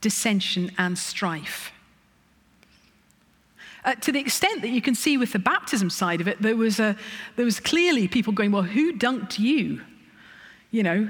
dissension, 0.00 0.72
and 0.76 0.98
strife. 0.98 1.70
Uh, 3.84 3.94
to 3.94 4.10
the 4.10 4.18
extent 4.18 4.62
that 4.62 4.70
you 4.70 4.82
can 4.82 4.96
see 4.96 5.16
with 5.16 5.32
the 5.32 5.38
baptism 5.38 5.88
side 5.88 6.20
of 6.20 6.26
it, 6.26 6.42
there 6.42 6.56
was, 6.56 6.80
a, 6.80 6.96
there 7.36 7.44
was 7.44 7.60
clearly 7.60 8.08
people 8.08 8.32
going, 8.32 8.50
Well, 8.50 8.62
who 8.62 8.92
dunked 8.92 9.38
you? 9.38 9.82
You 10.72 10.82
know, 10.82 11.08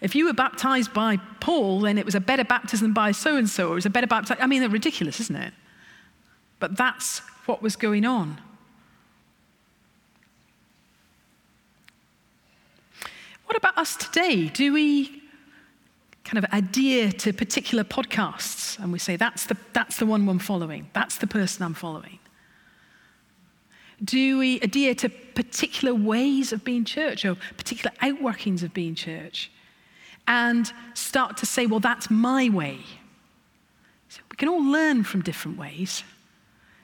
if 0.00 0.16
you 0.16 0.26
were 0.26 0.32
baptized 0.32 0.92
by 0.92 1.18
Paul, 1.38 1.80
then 1.80 1.96
it 1.96 2.04
was 2.04 2.16
a 2.16 2.20
better 2.20 2.44
baptism 2.44 2.92
by 2.92 3.12
so 3.12 3.36
and 3.36 3.48
so, 3.48 3.68
or 3.68 3.72
it 3.72 3.74
was 3.76 3.86
a 3.86 3.90
better 3.90 4.08
baptism. 4.08 4.42
I 4.42 4.46
mean, 4.46 4.60
they're 4.60 4.68
ridiculous, 4.68 5.20
isn't 5.20 5.36
it? 5.36 5.54
But 6.58 6.76
that's 6.76 7.20
what 7.46 7.62
was 7.62 7.76
going 7.76 8.04
on. 8.04 8.40
What 13.48 13.56
about 13.56 13.78
us 13.78 13.96
today? 13.96 14.48
Do 14.48 14.74
we 14.74 15.22
kind 16.22 16.36
of 16.36 16.44
adhere 16.52 17.10
to 17.12 17.32
particular 17.32 17.82
podcasts 17.82 18.78
and 18.78 18.92
we 18.92 18.98
say, 18.98 19.16
that's 19.16 19.46
the, 19.46 19.56
that's 19.72 19.96
the 19.96 20.04
one 20.04 20.28
I'm 20.28 20.38
following, 20.38 20.90
that's 20.92 21.16
the 21.16 21.26
person 21.26 21.64
I'm 21.64 21.72
following? 21.72 22.18
Do 24.04 24.38
we 24.38 24.60
adhere 24.60 24.94
to 24.96 25.08
particular 25.08 25.94
ways 25.94 26.52
of 26.52 26.62
being 26.62 26.84
church 26.84 27.24
or 27.24 27.36
particular 27.56 27.90
outworkings 28.02 28.62
of 28.62 28.74
being 28.74 28.94
church? 28.94 29.50
And 30.26 30.70
start 30.92 31.38
to 31.38 31.46
say, 31.46 31.64
well, 31.64 31.80
that's 31.80 32.10
my 32.10 32.50
way. 32.50 32.80
So 34.10 34.20
we 34.30 34.36
can 34.36 34.50
all 34.50 34.62
learn 34.62 35.04
from 35.04 35.22
different 35.22 35.56
ways. 35.56 36.04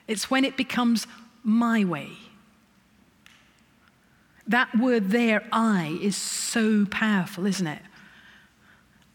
It's 0.09 0.31
when 0.31 0.47
it 0.47 0.57
becomes 0.57 1.07
my 1.43 1.85
way 1.85 2.09
that 4.47 4.77
word 4.79 5.11
there, 5.11 5.43
I, 5.53 5.99
is 6.03 6.17
so 6.17 6.87
powerful, 6.87 7.47
isn't 7.47 7.67
it? 7.67 7.83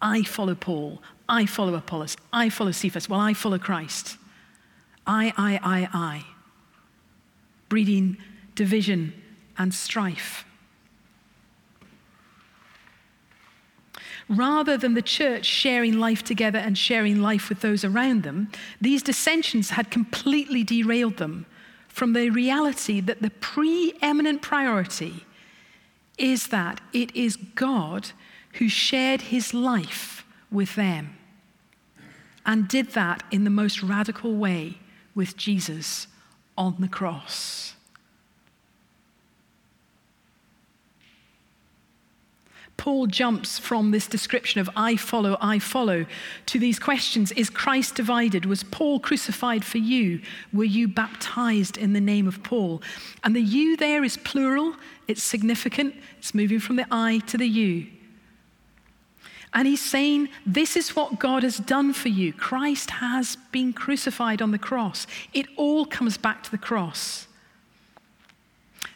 I 0.02 0.24
follow 0.24 0.56
Paul. 0.56 1.02
I 1.28 1.46
follow 1.46 1.76
Apollos. 1.76 2.18
I 2.34 2.50
follow 2.50 2.72
Cephas. 2.72 3.08
Well, 3.08 3.20
I 3.20 3.34
follow 3.34 3.60
Christ. 3.60 4.18
I, 5.06 5.34
I, 5.38 5.60
I, 5.62 5.90
I. 5.94 6.26
Breeding 7.68 8.18
division 8.56 9.14
and 9.58 9.74
strife. 9.74 10.46
Rather 14.28 14.78
than 14.78 14.94
the 14.94 15.02
church 15.02 15.46
sharing 15.46 16.00
life 16.00 16.24
together 16.24 16.60
and 16.60 16.78
sharing 16.78 17.22
life 17.22 17.50
with 17.50 17.62
those 17.62 17.84
around 17.84 18.24
them, 18.24 18.52
these 18.80 19.02
dissensions 19.02 19.72
had 19.72 19.90
completely 19.90 20.64
derailed 20.64 21.18
them 21.18 21.46
from 22.00 22.14
the 22.14 22.30
reality 22.30 23.02
that 23.02 23.22
the 23.22 23.30
preeminent 23.30 24.42
priority 24.42 25.26
is 26.18 26.48
that 26.48 26.80
it 26.94 27.14
is 27.14 27.36
God 27.36 28.12
who 28.54 28.70
shared 28.70 29.24
his 29.24 29.54
life 29.54 30.24
with 30.50 30.76
them 30.76 31.18
and 32.46 32.70
did 32.70 32.92
that 32.92 33.24
in 33.32 33.44
the 33.44 33.50
most 33.50 33.84
radical 33.84 34.34
way 34.34 34.78
with 35.14 35.36
Jesus 35.36 36.08
on 36.58 36.78
the 36.80 36.88
cross. 36.88 37.76
Paul 42.80 43.08
jumps 43.08 43.60
from 43.60 43.92
this 43.92 44.08
description 44.08 44.62
of 44.62 44.70
I 44.74 44.96
follow, 44.96 45.38
I 45.42 45.60
follow 45.60 46.06
to 46.46 46.58
these 46.58 46.80
questions 46.80 47.34
Is 47.34 47.50
Christ 47.50 47.96
divided? 47.96 48.46
Was 48.46 48.64
Paul 48.64 49.02
crucified 49.02 49.66
for 49.66 49.80
you? 49.80 50.22
Were 50.54 50.64
you 50.64 50.88
baptized 50.88 51.78
in 51.78 51.92
the 51.92 52.00
name 52.00 52.26
of 52.26 52.42
Paul? 52.42 52.82
And 53.26 53.36
the 53.36 53.42
you 53.42 53.76
there 53.76 54.06
is 54.06 54.16
plural, 54.16 54.76
it's 55.10 55.22
significant, 55.22 55.94
it's 56.20 56.34
moving 56.34 56.62
from 56.62 56.78
the 56.78 56.88
I 56.90 57.20
to 57.28 57.38
the 57.38 57.50
you. 57.50 57.88
And 59.54 59.68
he's 59.68 59.84
saying, 59.84 60.30
This 60.46 60.78
is 60.78 60.96
what 60.96 61.20
God 61.20 61.44
has 61.44 61.58
done 61.58 61.92
for 61.92 62.08
you. 62.08 62.32
Christ 62.32 62.92
has 62.92 63.36
been 63.52 63.74
crucified 63.74 64.42
on 64.42 64.52
the 64.52 64.58
cross. 64.58 65.06
It 65.34 65.48
all 65.58 65.86
comes 65.86 66.18
back 66.18 66.44
to 66.44 66.52
the 66.52 66.58
cross. 66.58 67.28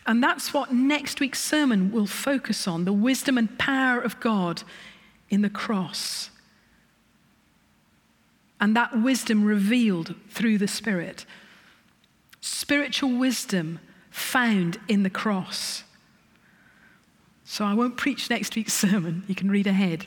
And 0.06 0.22
that's 0.22 0.54
what 0.54 0.74
next 0.74 1.20
week's 1.20 1.40
sermon 1.42 1.92
will 1.92 2.06
focus 2.06 2.68
on 2.68 2.86
the 2.86 2.94
wisdom 2.94 3.38
and 3.38 3.58
power 3.58 4.02
of 4.02 4.20
God 4.20 4.64
in 5.30 5.42
the 5.42 5.50
cross. 5.50 6.30
And 8.60 8.76
that 8.76 9.02
wisdom 9.02 9.44
revealed 9.44 10.16
through 10.30 10.58
the 10.58 10.68
Spirit. 10.68 11.26
Spiritual 12.42 13.18
wisdom 13.18 13.80
found 14.10 14.78
in 14.88 15.04
the 15.04 15.10
cross. 15.10 15.84
So 17.46 17.66
I 17.66 17.74
won't 17.74 17.98
preach 17.98 18.30
next 18.30 18.56
week's 18.56 18.74
sermon. 18.86 19.24
You 19.28 19.36
can 19.36 19.50
read 19.50 19.68
ahead 19.68 20.06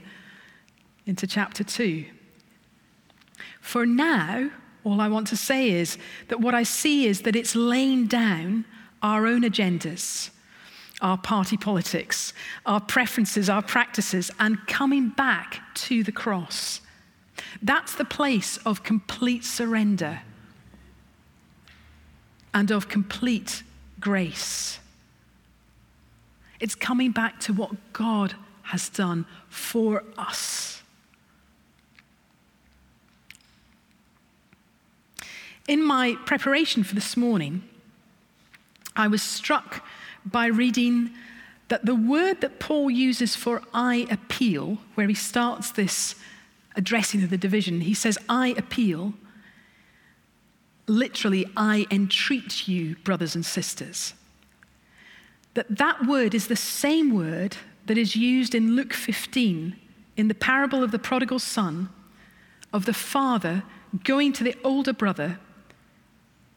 into 1.07 1.27
chapter 1.27 1.65
2. 1.65 2.05
For 3.61 3.87
now, 3.87 4.51
all 4.85 5.01
I 5.01 5.09
want 5.09 5.27
to 5.29 5.37
say 5.37 5.71
is 5.71 5.99
that 6.29 6.41
what 6.41 6.55
I 6.55 6.63
see 6.63 7.07
is 7.07 7.23
that 7.23 7.37
it's 7.37 7.57
laying 7.57 8.07
down 8.07 8.65
our 9.07 9.25
own 9.25 9.43
agendas, 9.43 10.31
our 11.01 11.17
party 11.17 11.57
politics, 11.57 12.33
our 12.67 12.81
preferences, 12.81 13.49
our 13.49 13.63
practices, 13.63 14.33
and 14.41 14.67
coming 14.67 15.11
back 15.11 15.61
to 15.75 16.03
the 16.03 16.11
cross. 16.11 16.81
That's 17.63 17.95
the 17.95 18.05
place 18.05 18.57
of 18.67 18.83
complete 18.83 19.45
surrender 19.45 20.23
and 22.53 22.73
of 22.73 22.89
complete 22.89 23.63
grace. 24.01 24.81
It's 26.59 26.75
coming 26.75 27.13
back 27.13 27.39
to 27.41 27.53
what 27.53 27.93
God 27.93 28.35
has 28.63 28.89
done 28.89 29.25
for 29.49 30.03
us. 30.19 30.83
In 35.69 35.85
my 35.85 36.17
preparation 36.27 36.83
for 36.83 36.97
this 36.97 37.17
morning, 37.17 37.63
I 38.97 39.09
was 39.09 39.23
struck 39.23 39.85
by 40.25 40.47
reading 40.47 41.11
that 41.69 41.85
the 41.85 41.95
word 41.95 42.41
that 42.41 42.59
Paul 42.59 42.91
uses 42.91 43.37
for 43.37 43.63
I 43.75 44.07
appeal, 44.11 44.79
where 44.95 45.09
he 45.09 45.15
starts 45.15 45.73
this 45.73 46.15
addressing 46.77 47.23
of 47.23 47.31
the 47.31 47.39
division, 47.39 47.81
he 47.81 47.95
says, 47.95 48.19
I 48.29 48.49
appeal. 48.57 49.15
Literally, 50.87 51.47
I 51.57 51.87
entreat 51.91 52.69
you, 52.69 52.97
brothers 52.97 53.35
and 53.35 53.45
sisters. 53.45 54.15
That 55.55 55.77
that 55.77 56.07
word 56.07 56.35
is 56.35 56.47
the 56.47 56.57
same 56.57 57.15
word 57.15 57.57
that 57.87 57.99
is 57.99 58.15
used 58.15 58.55
in 58.55 58.77
Luke 58.77 58.93
15 58.93 59.77
in 60.17 60.29
the 60.29 60.35
parable 60.35 60.83
of 60.83 60.93
the 60.93 60.99
prodigal 60.99 61.39
son, 61.39 61.89
of 62.73 62.85
the 62.85 62.95
father 62.95 63.63
going 64.05 64.33
to 64.35 64.45
the 64.45 64.57
older 64.63 64.93
brother 64.93 65.39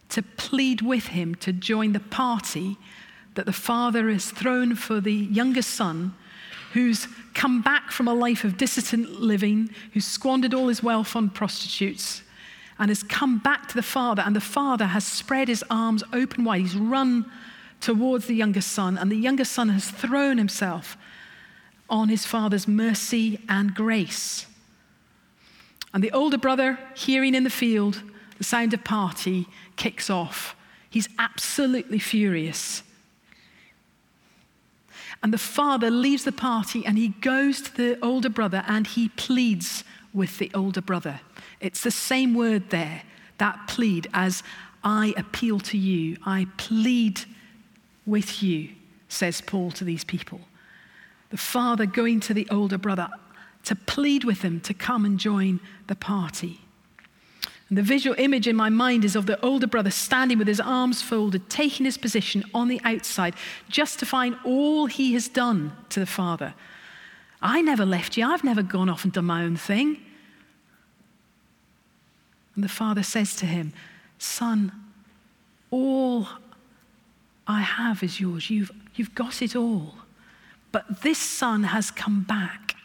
to 0.09 0.21
plead 0.21 0.81
with 0.81 1.07
him 1.07 1.35
to 1.35 1.53
join 1.53 1.93
the 1.93 1.99
party 1.99 2.77
that 3.35 3.45
the 3.45 3.53
father 3.53 4.09
has 4.09 4.31
thrown 4.31 4.75
for 4.75 4.99
the 4.99 5.13
younger 5.13 5.61
son 5.61 6.13
who's 6.73 7.07
come 7.33 7.61
back 7.61 7.91
from 7.91 8.07
a 8.07 8.13
life 8.13 8.43
of 8.43 8.57
dissident 8.57 9.21
living, 9.21 9.69
who's 9.93 10.05
squandered 10.05 10.53
all 10.53 10.67
his 10.67 10.83
wealth 10.83 11.15
on 11.15 11.29
prostitutes, 11.29 12.21
and 12.77 12.89
has 12.89 13.03
come 13.03 13.39
back 13.39 13.67
to 13.67 13.75
the 13.75 13.83
father. 13.83 14.21
And 14.25 14.35
the 14.35 14.41
father 14.41 14.85
has 14.85 15.05
spread 15.05 15.47
his 15.47 15.63
arms 15.69 16.03
open 16.13 16.43
wide. 16.43 16.61
He's 16.61 16.75
run 16.75 17.29
towards 17.81 18.27
the 18.27 18.35
younger 18.35 18.61
son, 18.61 18.97
and 18.97 19.11
the 19.11 19.15
younger 19.15 19.45
son 19.45 19.69
has 19.69 19.89
thrown 19.89 20.37
himself 20.37 20.97
on 21.89 22.09
his 22.09 22.25
father's 22.25 22.67
mercy 22.67 23.39
and 23.49 23.73
grace. 23.73 24.45
And 25.93 26.03
the 26.03 26.11
older 26.11 26.37
brother, 26.37 26.77
hearing 26.93 27.33
in 27.33 27.43
the 27.43 27.49
field 27.49 28.03
the 28.37 28.43
sound 28.43 28.73
of 28.73 28.83
party, 28.83 29.47
kicks 29.79 30.09
off. 30.11 30.55
He's 30.91 31.09
absolutely 31.17 31.97
furious. 31.97 32.83
And 35.23 35.33
the 35.33 35.39
father 35.39 35.89
leaves 35.89 36.23
the 36.23 36.31
party 36.31 36.85
and 36.85 36.97
he 36.97 37.09
goes 37.09 37.61
to 37.61 37.75
the 37.75 37.99
older 38.03 38.29
brother 38.29 38.63
and 38.67 38.85
he 38.85 39.09
pleads 39.09 39.83
with 40.13 40.37
the 40.37 40.51
older 40.53 40.81
brother. 40.81 41.21
It's 41.59 41.81
the 41.81 41.91
same 41.91 42.33
word 42.35 42.69
there, 42.69 43.03
that 43.37 43.67
plead, 43.67 44.07
as 44.13 44.43
I 44.83 45.13
appeal 45.17 45.59
to 45.61 45.77
you. 45.77 46.17
I 46.25 46.47
plead 46.57 47.21
with 48.05 48.43
you, 48.43 48.69
says 49.07 49.41
Paul 49.41 49.71
to 49.71 49.83
these 49.83 50.03
people. 50.03 50.41
The 51.29 51.37
father 51.37 51.85
going 51.85 52.19
to 52.21 52.33
the 52.33 52.47
older 52.49 52.77
brother 52.77 53.09
to 53.65 53.75
plead 53.75 54.23
with 54.23 54.41
him 54.41 54.61
to 54.61 54.73
come 54.73 55.05
and 55.05 55.19
join 55.19 55.59
the 55.87 55.95
party. 55.95 56.61
And 57.69 57.77
the 57.77 57.83
visual 57.83 58.15
image 58.17 58.47
in 58.47 58.55
my 58.55 58.69
mind 58.69 59.05
is 59.05 59.15
of 59.15 59.27
the 59.27 59.39
older 59.41 59.67
brother 59.67 59.91
standing 59.91 60.39
with 60.39 60.47
his 60.47 60.59
arms 60.59 61.03
folded, 61.03 61.49
taking 61.49 61.85
his 61.85 61.97
position 61.97 62.43
on 62.53 62.67
the 62.67 62.81
outside, 62.83 63.35
justifying 63.69 64.35
all 64.43 64.87
he 64.87 65.13
has 65.13 65.27
done 65.27 65.73
to 65.89 65.99
the 65.99 66.07
father. 66.07 66.55
I 67.41 67.61
never 67.61 67.85
left 67.85 68.17
you. 68.17 68.27
I've 68.27 68.43
never 68.43 68.63
gone 68.63 68.89
off 68.89 69.03
and 69.03 69.13
done 69.13 69.25
my 69.25 69.43
own 69.43 69.55
thing. 69.55 69.99
And 72.55 72.63
the 72.63 72.69
father 72.69 73.03
says 73.03 73.35
to 73.37 73.45
him, 73.45 73.71
Son, 74.17 74.71
all 75.71 76.27
I 77.47 77.61
have 77.61 78.01
is 78.03 78.19
yours. 78.19 78.49
You've, 78.49 78.71
you've 78.95 79.15
got 79.15 79.41
it 79.41 79.55
all. 79.55 79.93
But 80.71 81.03
this 81.03 81.19
son 81.19 81.63
has 81.63 81.91
come 81.91 82.23
back. 82.23 82.75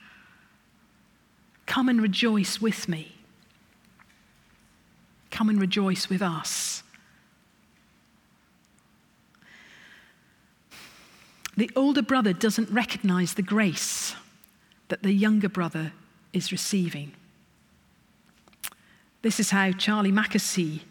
Come 1.66 1.88
and 1.88 2.00
rejoice 2.00 2.60
with 2.60 2.88
me. 2.88 3.13
Come 5.34 5.48
and 5.48 5.60
rejoice 5.60 6.08
with 6.08 6.22
us. 6.22 6.84
The 11.56 11.68
older 11.74 12.02
brother 12.02 12.32
doesn't 12.32 12.70
recognize 12.70 13.34
the 13.34 13.42
grace 13.42 14.14
that 14.90 15.02
the 15.02 15.10
younger 15.10 15.48
brother 15.48 15.90
is 16.32 16.52
receiving. 16.52 17.14
This 19.22 19.40
is 19.40 19.50
how 19.50 19.72
Charlie 19.72 20.12
Mackesy 20.12 20.82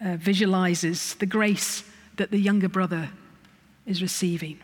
uh, 0.00 0.16
visualizes 0.16 1.12
the 1.16 1.26
grace 1.26 1.84
that 2.16 2.30
the 2.30 2.38
younger 2.38 2.70
brother 2.70 3.10
is 3.84 4.00
receiving. 4.00 4.58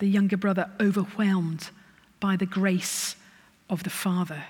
The 0.00 0.08
younger 0.08 0.36
brother 0.36 0.68
overwhelmed 0.78 1.70
by 2.20 2.36
the 2.36 2.44
grace 2.44 3.16
of 3.68 3.82
the 3.82 3.90
Father. 3.90 4.44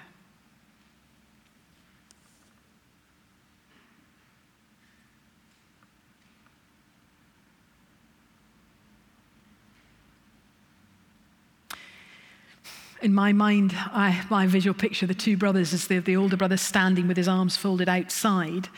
in 13.07 13.15
my 13.15 13.33
mind, 13.33 13.73
I, 13.77 14.25
my 14.31 14.49
visual 14.49 14.75
picture, 14.75 15.05
of 15.05 15.09
the 15.09 15.15
two 15.15 15.37
brothers, 15.37 15.73
is 15.73 15.87
the, 15.87 16.01
the 16.01 16.17
older 16.17 16.37
brother 16.37 16.57
standing 16.57 17.07
with 17.07 17.17
his 17.17 17.29
arms 17.29 17.57
folded 17.57 17.89
outside, 17.89 18.69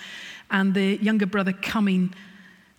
and 0.51 0.75
the 0.75 0.99
younger 1.03 1.25
brother 1.25 1.55
coming 1.55 2.13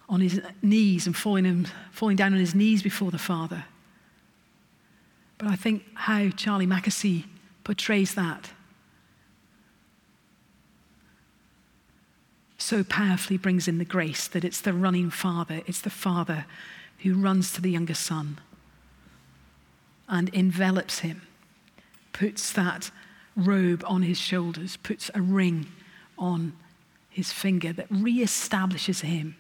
on 0.08 0.22
his 0.22 0.40
knees 0.62 1.08
and 1.08 1.18
falling, 1.18 1.46
him, 1.46 1.66
falling 1.92 2.16
down 2.16 2.34
on 2.34 2.40
his 2.40 2.54
knees 2.54 2.84
before 2.84 3.10
the 3.10 3.18
father 3.18 3.66
But 5.40 5.48
I 5.48 5.56
think 5.56 5.84
how 5.96 6.30
Charlie 6.30 6.68
Mackesy 6.68 7.26
portrays 7.70 8.16
that 8.16 8.50
so 12.58 12.84
powerfully 12.84 13.38
brings 13.38 13.68
in 13.68 13.78
the 13.78 13.86
grace 13.86 14.28
that 14.28 14.44
it's 14.44 14.60
the 14.62 14.74
running 14.74 15.12
father, 15.12 15.62
it's 15.68 15.82
the 15.82 15.90
father 15.92 16.48
who 17.04 17.14
runs 17.14 17.54
to 17.54 17.62
the 17.62 17.70
younger 17.70 17.94
son 17.94 18.40
and 20.08 20.34
envelops 20.34 21.02
him, 21.02 21.22
puts 22.12 22.52
that 22.54 22.90
robe 23.36 23.84
on 23.86 24.02
his 24.02 24.18
shoulders, 24.18 24.76
puts 24.78 25.12
a 25.14 25.22
ring 25.22 25.68
on 26.18 26.54
his 27.08 27.32
finger 27.32 27.72
that 27.72 27.88
reestablishes 27.90 29.02
him 29.02 29.36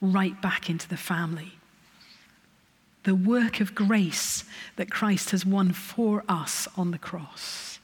right 0.00 0.40
back 0.40 0.70
into 0.70 0.88
the 0.88 0.96
family. 0.96 1.57
The 3.08 3.14
work 3.14 3.60
of 3.60 3.74
grace 3.74 4.44
that 4.76 4.90
Christ 4.90 5.30
has 5.30 5.46
won 5.46 5.72
for 5.72 6.24
us 6.28 6.68
on 6.76 6.90
the 6.90 6.98
cross. 6.98 7.78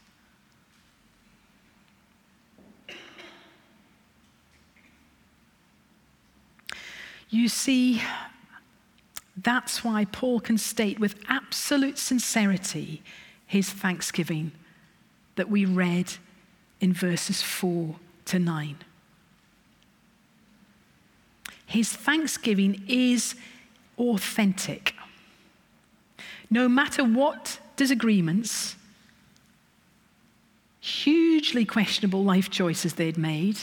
You 7.31 7.49
see, 7.49 8.03
that's 9.35 9.83
why 9.83 10.05
Paul 10.05 10.41
can 10.41 10.59
state 10.59 11.01
with 11.01 11.15
absolute 11.27 11.97
sincerity 11.97 13.03
his 13.47 13.71
thanksgiving 13.71 14.53
that 15.37 15.49
we 15.49 15.65
read 15.65 16.13
in 16.83 16.93
verses 16.93 17.41
4 17.41 17.97
to 18.27 18.39
9. 18.39 18.77
His 21.65 21.95
thanksgiving 21.95 22.85
is 22.87 23.37
authentic. 23.97 24.94
No 26.55 26.69
matter 26.69 27.03
what 27.03 27.59
disagreements, 27.75 28.77
hugely 30.79 31.65
questionable 31.65 32.23
life 32.23 32.49
choices 32.49 32.95
they'd 32.95 33.19
made, 33.19 33.59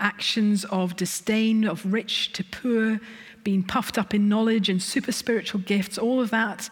actions 0.00 0.64
of 0.64 0.96
disdain 0.96 1.64
of 1.64 1.92
rich 1.92 2.32
to 2.32 2.42
poor, 2.42 2.98
being 3.44 3.62
puffed 3.62 3.98
up 3.98 4.12
in 4.12 4.28
knowledge 4.28 4.68
and 4.68 4.82
super 4.82 5.12
spiritual 5.12 5.60
gifts, 5.60 5.96
all 5.96 6.20
of 6.20 6.30
that 6.30 6.68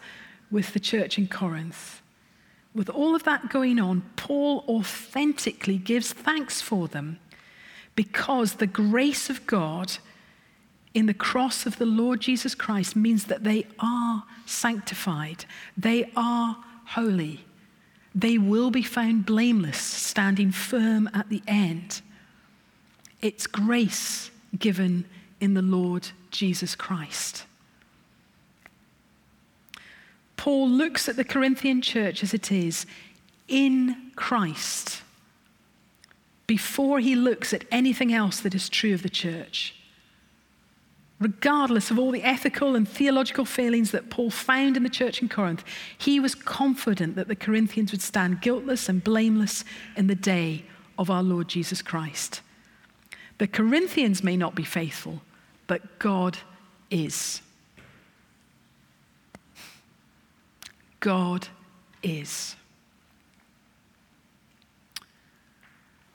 with 0.51 0.73
the 0.73 0.81
church 0.81 1.17
in 1.17 1.29
Corinth. 1.29 2.01
With 2.75 2.89
all 2.89 3.15
of 3.15 3.23
that 3.23 3.49
going 3.49 3.79
on, 3.79 4.01
Paul 4.17 4.65
authentically 4.67 5.77
gives 5.77 6.11
thanks 6.11 6.59
for 6.59 6.89
them 6.89 7.21
because 7.95 8.55
the 8.55 8.67
grace 8.67 9.29
of 9.29 9.47
God 9.47 9.93
in 10.93 11.07
the 11.07 11.13
cross 11.13 11.65
of 11.65 11.77
the 11.77 11.85
Lord 11.85 12.21
Jesus 12.21 12.53
Christ 12.53 12.95
means 12.95 13.25
that 13.25 13.43
they 13.43 13.65
are 13.79 14.23
sanctified, 14.45 15.45
they 15.75 16.11
are 16.15 16.57
holy, 16.87 17.45
they 18.13 18.37
will 18.37 18.69
be 18.69 18.83
found 18.83 19.25
blameless, 19.25 19.77
standing 19.77 20.51
firm 20.51 21.09
at 21.13 21.29
the 21.29 21.41
end. 21.47 22.01
It's 23.21 23.47
grace 23.47 24.29
given 24.57 25.05
in 25.39 25.55
the 25.55 25.61
Lord 25.61 26.09
Jesus 26.29 26.75
Christ. 26.75 27.45
Paul 30.37 30.69
looks 30.69 31.07
at 31.07 31.15
the 31.15 31.23
Corinthian 31.23 31.81
church 31.81 32.21
as 32.21 32.33
it 32.33 32.51
is 32.51 32.85
in 33.47 34.11
Christ 34.15 35.01
before 36.45 36.99
he 36.99 37.15
looks 37.15 37.53
at 37.53 37.63
anything 37.71 38.13
else 38.13 38.41
that 38.41 38.53
is 38.53 38.69
true 38.69 38.93
of 38.93 39.03
the 39.03 39.09
church. 39.09 39.73
Regardless 41.19 41.89
of 41.89 41.97
all 41.97 42.11
the 42.11 42.23
ethical 42.23 42.75
and 42.75 42.87
theological 42.87 43.45
failings 43.45 43.91
that 43.91 44.09
Paul 44.09 44.29
found 44.29 44.75
in 44.75 44.83
the 44.83 44.89
church 44.89 45.21
in 45.21 45.29
Corinth, 45.29 45.63
he 45.97 46.19
was 46.19 46.35
confident 46.35 47.15
that 47.15 47.27
the 47.27 47.35
Corinthians 47.35 47.91
would 47.91 48.01
stand 48.01 48.41
guiltless 48.41 48.89
and 48.89 49.03
blameless 49.03 49.63
in 49.95 50.07
the 50.07 50.15
day 50.15 50.65
of 50.97 51.09
our 51.09 51.23
Lord 51.23 51.47
Jesus 51.47 51.81
Christ. 51.81 52.41
The 53.37 53.47
Corinthians 53.47 54.23
may 54.23 54.37
not 54.37 54.55
be 54.55 54.63
faithful, 54.63 55.21
but 55.67 55.99
God 55.99 56.37
is. 56.89 57.41
God 60.99 61.47
is. 62.01 62.55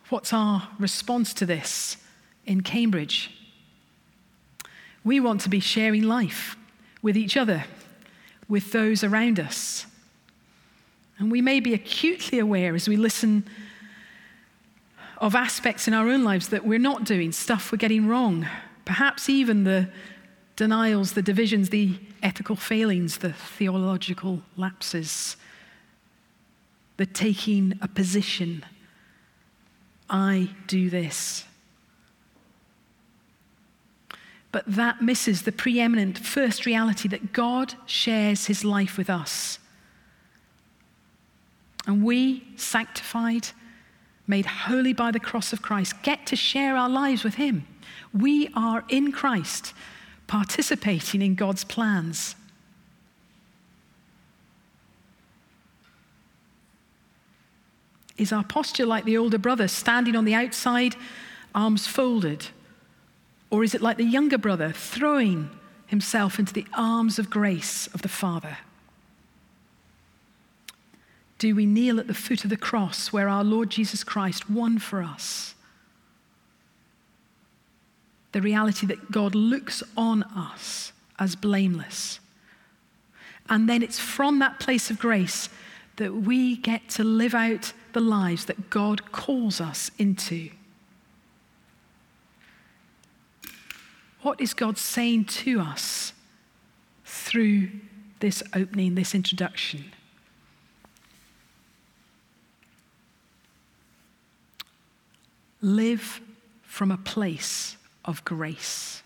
What's 0.08 0.32
our 0.32 0.68
response 0.78 1.34
to 1.34 1.46
this 1.46 1.98
in 2.46 2.62
Cambridge? 2.62 3.30
We 5.08 5.20
want 5.20 5.40
to 5.40 5.48
be 5.48 5.58
sharing 5.58 6.02
life 6.02 6.54
with 7.00 7.16
each 7.16 7.38
other, 7.38 7.64
with 8.46 8.72
those 8.72 9.02
around 9.02 9.40
us. 9.40 9.86
And 11.18 11.32
we 11.32 11.40
may 11.40 11.60
be 11.60 11.72
acutely 11.72 12.38
aware 12.38 12.74
as 12.74 12.86
we 12.86 12.98
listen 12.98 13.48
of 15.16 15.34
aspects 15.34 15.88
in 15.88 15.94
our 15.94 16.10
own 16.10 16.24
lives 16.24 16.50
that 16.50 16.66
we're 16.66 16.78
not 16.78 17.04
doing, 17.04 17.32
stuff 17.32 17.72
we're 17.72 17.78
getting 17.78 18.06
wrong, 18.06 18.46
perhaps 18.84 19.30
even 19.30 19.64
the 19.64 19.88
denials, 20.56 21.14
the 21.14 21.22
divisions, 21.22 21.70
the 21.70 21.98
ethical 22.22 22.54
failings, 22.54 23.16
the 23.16 23.32
theological 23.32 24.42
lapses, 24.58 25.38
the 26.98 27.06
taking 27.06 27.78
a 27.80 27.88
position. 27.88 28.62
I 30.10 30.50
do 30.66 30.90
this. 30.90 31.46
But 34.50 34.64
that 34.66 35.02
misses 35.02 35.42
the 35.42 35.52
preeminent 35.52 36.18
first 36.18 36.64
reality 36.64 37.08
that 37.08 37.32
God 37.32 37.74
shares 37.86 38.46
his 38.46 38.64
life 38.64 38.96
with 38.96 39.10
us. 39.10 39.58
And 41.86 42.04
we, 42.04 42.46
sanctified, 42.56 43.48
made 44.26 44.44
holy 44.44 44.92
by 44.92 45.10
the 45.10 45.18
cross 45.18 45.54
of 45.54 45.62
Christ, 45.62 46.02
get 46.02 46.26
to 46.26 46.36
share 46.36 46.76
our 46.76 46.88
lives 46.88 47.24
with 47.24 47.34
Him. 47.36 47.66
We 48.12 48.50
are 48.54 48.84
in 48.88 49.10
Christ, 49.10 49.72
participating 50.26 51.22
in 51.22 51.34
God's 51.34 51.64
plans. 51.64 52.36
Is 58.18 58.32
our 58.32 58.44
posture 58.44 58.84
like 58.84 59.04
the 59.04 59.16
older 59.16 59.38
brother, 59.38 59.66
standing 59.66 60.14
on 60.14 60.26
the 60.26 60.34
outside, 60.34 60.94
arms 61.54 61.86
folded? 61.86 62.48
Or 63.50 63.64
is 63.64 63.74
it 63.74 63.82
like 63.82 63.96
the 63.96 64.04
younger 64.04 64.38
brother, 64.38 64.72
throwing 64.72 65.50
himself 65.86 66.38
into 66.38 66.52
the 66.52 66.66
arms 66.74 67.18
of 67.18 67.30
grace 67.30 67.86
of 67.88 68.02
the 68.02 68.08
Father? 68.08 68.58
do 71.38 71.54
we 71.54 71.66
kneel 71.66 72.00
at 72.00 72.06
the 72.06 72.14
foot 72.14 72.44
of 72.44 72.50
the 72.50 72.56
cross 72.56 73.12
where 73.12 73.28
our 73.28 73.44
Lord 73.44 73.70
Jesus 73.70 74.04
Christ 74.04 74.50
won 74.50 74.78
for 74.78 75.02
us. 75.02 75.54
The 78.32 78.42
reality 78.42 78.86
that 78.86 79.10
God 79.10 79.34
looks 79.34 79.82
on 79.96 80.24
us 80.24 80.92
as 81.18 81.36
blameless. 81.36 82.20
And 83.48 83.68
then 83.68 83.82
it's 83.82 83.98
from 83.98 84.40
that 84.40 84.60
place 84.60 84.90
of 84.90 84.98
grace 84.98 85.48
that 85.96 86.14
we 86.14 86.56
get 86.56 86.88
to 86.90 87.04
live 87.04 87.34
out 87.34 87.72
the 87.92 88.00
lives 88.00 88.44
that 88.44 88.68
God 88.68 89.10
calls 89.10 89.60
us 89.60 89.90
into. 89.96 90.50
What 94.22 94.40
is 94.40 94.54
God 94.54 94.78
saying 94.78 95.26
to 95.26 95.60
us 95.60 96.12
through 97.04 97.70
this 98.20 98.42
opening, 98.54 98.94
this 98.94 99.14
introduction? 99.14 99.92
live 105.60 106.20
from 106.62 106.90
a 106.90 106.96
place 106.96 107.76
of 108.04 108.24
grace. 108.24 109.02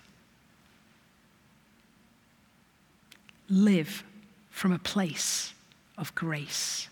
Live 3.49 4.05
from 4.51 4.73
a 4.73 4.79
place 4.79 5.55
of 5.97 6.15
grace. 6.15 6.89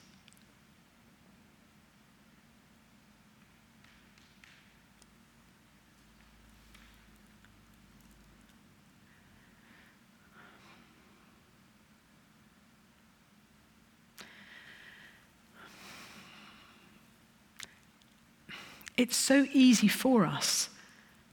It's 18.97 19.17
so 19.17 19.47
easy 19.53 19.89
for 19.89 20.27
us 20.27 20.69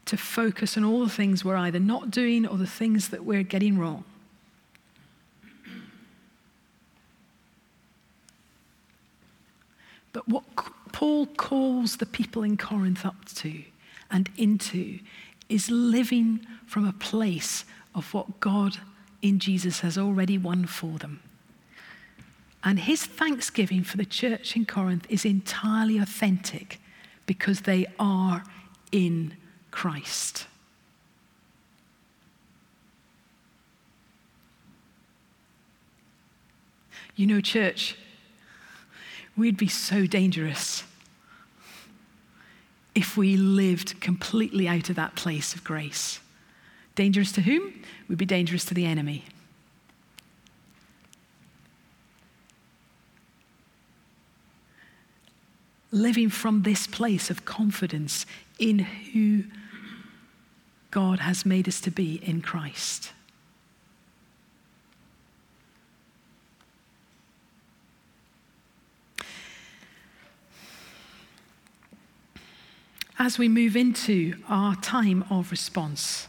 to 0.06 0.18
focus 0.18 0.78
on 0.78 0.86
all 0.86 1.02
the 1.02 1.10
things 1.10 1.44
we're 1.44 1.58
either 1.58 1.80
not 1.80 2.12
doing 2.12 2.48
or 2.48 2.58
the 2.58 2.66
things 2.68 3.10
that 3.10 3.26
we're 3.26 3.44
getting 3.44 3.78
wrong. 3.78 4.04
But 10.14 10.28
what 10.28 10.44
Paul 10.94 11.28
calls 11.28 11.98
the 11.98 12.06
people 12.06 12.42
in 12.42 12.58
Corinth 12.58 13.06
up 13.06 13.26
to 13.36 13.62
and 14.10 14.30
into 14.38 15.00
is 15.50 15.70
living 15.70 16.46
from 16.66 16.88
a 16.88 16.94
place 16.94 17.66
of 17.94 18.14
what 18.14 18.40
God 18.40 18.78
in 19.22 19.40
Jesus 19.40 19.82
has 19.82 19.98
already 19.98 20.38
won 20.38 20.66
for 20.66 20.98
them. 20.98 21.22
And 22.64 22.80
his 22.80 23.06
thanksgiving 23.06 23.84
for 23.84 23.98
the 23.98 24.06
church 24.06 24.56
in 24.56 24.66
Corinth 24.66 25.06
is 25.10 25.26
entirely 25.26 25.98
authentic 25.98 26.80
because 27.28 27.62
they 27.62 27.86
are 28.00 28.44
in 28.92 29.36
Christ. 29.70 30.48
You 37.16 37.28
know, 37.28 37.42
church, 37.42 37.96
we'd 39.36 39.58
be 39.58 39.68
so 39.68 40.08
dangerous 40.08 40.84
if 42.96 43.16
we 43.18 43.38
lived 43.38 44.00
completely 44.02 44.68
out 44.68 44.90
of 44.90 44.96
that 44.96 45.16
place 45.16 45.54
of 45.54 45.64
grace. 45.64 46.20
Dangerous 46.96 47.32
to 47.34 47.42
whom? 47.42 47.84
We'd 48.08 48.18
be 48.18 48.26
dangerous 48.26 48.66
to 48.66 48.74
the 48.74 48.86
enemy. 48.86 49.26
Living 55.92 56.30
from 56.30 56.64
this 56.64 56.86
place 56.88 57.30
of 57.30 57.46
confidence 57.46 58.26
in 58.60 58.80
who 58.80 59.44
God 60.92 61.20
has 61.20 61.46
made 61.46 61.68
us 61.68 61.80
to 61.82 61.92
be 61.92 62.16
in 62.24 62.42
Christ. 62.42 63.14
as 73.20 73.38
we 73.38 73.50
move 73.50 73.76
into 73.76 74.36
our 74.48 74.76
time 74.76 75.26
of 75.30 75.52
response. 75.52 76.28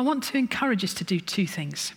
I 0.00 0.02
want 0.02 0.24
to 0.24 0.38
encourage 0.38 0.82
us 0.82 0.94
to 0.94 1.04
do 1.04 1.20
two 1.20 1.46
things. 1.46 1.92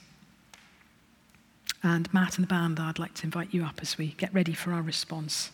And 1.83 2.13
Matt 2.13 2.37
and 2.37 2.43
the 2.43 2.49
band, 2.49 2.77
I'd 2.77 2.99
like 2.99 3.13
to 3.13 3.23
invite 3.23 3.53
you 3.53 3.63
up 3.63 3.79
as 3.81 3.97
we 3.97 4.07
get 4.17 4.33
ready 4.33 4.51
for 4.51 4.73
our 4.73 4.81
response. 4.81 5.51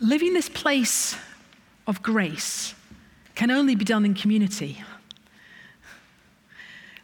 Living 0.00 0.32
this 0.32 0.48
place 0.48 1.14
of 1.86 2.02
grace 2.02 2.74
can 3.34 3.50
only 3.50 3.74
be 3.74 3.84
done 3.84 4.06
in 4.06 4.14
community. 4.14 4.82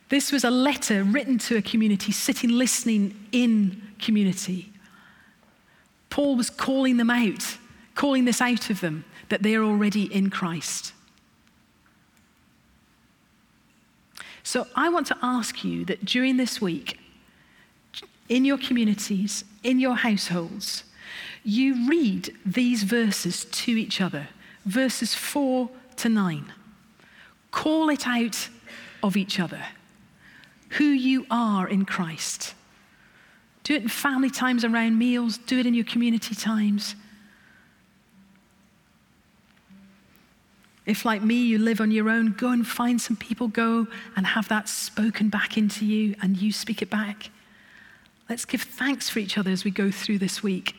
This 0.08 0.32
was 0.32 0.44
a 0.44 0.50
letter 0.50 1.04
written 1.04 1.36
to 1.40 1.58
a 1.58 1.62
community, 1.62 2.10
sitting 2.10 2.48
listening 2.48 3.28
in 3.32 3.82
community. 3.98 4.72
Paul 6.08 6.36
was 6.36 6.48
calling 6.48 6.96
them 6.96 7.10
out, 7.10 7.58
calling 7.94 8.24
this 8.24 8.40
out 8.40 8.70
of 8.70 8.80
them, 8.80 9.04
that 9.28 9.42
they 9.42 9.54
are 9.54 9.62
already 9.62 10.04
in 10.04 10.30
Christ. 10.30 10.94
So 14.42 14.66
I 14.74 14.88
want 14.88 15.06
to 15.08 15.18
ask 15.22 15.64
you 15.64 15.84
that 15.86 16.04
during 16.04 16.36
this 16.36 16.60
week, 16.60 16.98
in 18.28 18.44
your 18.44 18.58
communities, 18.58 19.44
in 19.62 19.78
your 19.78 19.96
households, 19.96 20.84
you 21.44 21.88
read 21.88 22.34
these 22.44 22.82
verses 22.82 23.44
to 23.44 23.72
each 23.72 24.00
other, 24.00 24.28
verses 24.64 25.14
4 25.14 25.68
to 25.96 26.08
9. 26.08 26.52
Call 27.50 27.90
it 27.90 28.06
out 28.06 28.48
of 29.02 29.16
each 29.16 29.38
other 29.38 29.62
who 30.70 30.84
you 30.84 31.26
are 31.30 31.68
in 31.68 31.84
Christ. 31.84 32.54
Do 33.62 33.74
it 33.74 33.82
in 33.82 33.88
family 33.88 34.30
times 34.30 34.64
around 34.64 34.98
meals, 34.98 35.36
do 35.38 35.58
it 35.58 35.66
in 35.66 35.74
your 35.74 35.84
community 35.84 36.34
times. 36.34 36.96
If, 40.84 41.04
like 41.04 41.22
me, 41.22 41.36
you 41.36 41.58
live 41.58 41.80
on 41.80 41.90
your 41.92 42.08
own, 42.10 42.32
go 42.32 42.50
and 42.50 42.66
find 42.66 43.00
some 43.00 43.16
people, 43.16 43.48
go 43.48 43.86
and 44.16 44.26
have 44.26 44.48
that 44.48 44.68
spoken 44.68 45.28
back 45.28 45.56
into 45.56 45.86
you, 45.86 46.16
and 46.20 46.36
you 46.36 46.52
speak 46.52 46.82
it 46.82 46.90
back. 46.90 47.30
Let's 48.28 48.44
give 48.44 48.62
thanks 48.62 49.08
for 49.08 49.20
each 49.20 49.38
other 49.38 49.50
as 49.50 49.64
we 49.64 49.70
go 49.70 49.90
through 49.90 50.18
this 50.18 50.42
week 50.42 50.74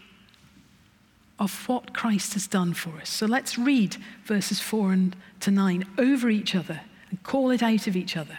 of 1.40 1.68
what 1.68 1.94
Christ 1.94 2.34
has 2.34 2.48
done 2.48 2.74
for 2.74 2.98
us. 3.00 3.10
So 3.10 3.26
let's 3.26 3.58
read 3.58 3.98
verses 4.26 4.60
4 4.60 4.94
and 4.94 5.16
to 5.42 5.52
9 5.52 5.86
over 5.98 6.30
each 6.30 6.56
other 6.56 6.82
and 7.10 7.22
call 7.24 7.52
it 7.52 7.64
out 7.64 7.88
of 7.88 7.96
each 7.96 8.18
other. 8.18 8.38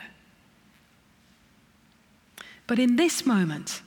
But 2.66 2.78
in 2.78 2.96
this 2.96 3.26
moment, 3.26 3.82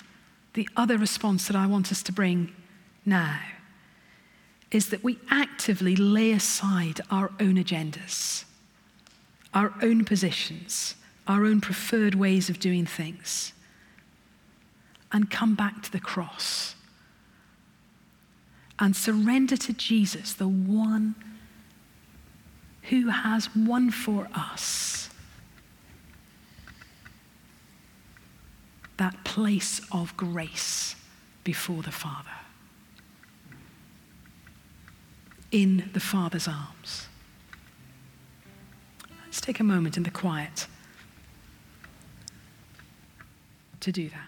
the 0.53 0.67
other 0.75 0.97
response 0.97 1.47
that 1.47 1.55
I 1.55 1.65
want 1.67 1.91
us 1.91 2.03
to 2.03 2.11
bring 2.11 2.53
now 3.05 3.39
is 4.71 4.89
that 4.89 5.03
we 5.03 5.17
actively 5.29 5.95
lay 5.95 6.31
aside 6.31 6.99
our 7.09 7.31
own 7.39 7.55
agendas, 7.55 8.43
our 9.53 9.73
own 9.81 10.03
positions, 10.03 10.95
our 11.27 11.45
own 11.45 11.61
preferred 11.61 12.15
ways 12.15 12.49
of 12.49 12.59
doing 12.59 12.85
things, 12.85 13.53
and 15.11 15.31
come 15.31 15.55
back 15.55 15.81
to 15.83 15.91
the 15.91 15.99
cross 15.99 16.75
and 18.79 18.95
surrender 18.95 19.57
to 19.57 19.73
Jesus, 19.73 20.33
the 20.33 20.47
one 20.47 21.15
who 22.83 23.09
has 23.09 23.49
won 23.55 23.89
for 23.89 24.27
us 24.33 25.09
that 28.97 29.23
place 29.23 29.81
of 29.91 30.15
grace 30.17 30.95
before 31.43 31.83
the 31.83 31.91
Father. 31.91 32.29
In 35.51 35.89
the 35.93 35.99
Father's 35.99 36.47
arms. 36.47 37.07
Let's 39.25 39.39
take 39.39 39.59
a 39.59 39.63
moment 39.63 39.97
in 39.97 40.03
the 40.03 40.11
quiet 40.11 40.67
to 43.79 43.91
do 43.91 44.09
that. 44.09 44.26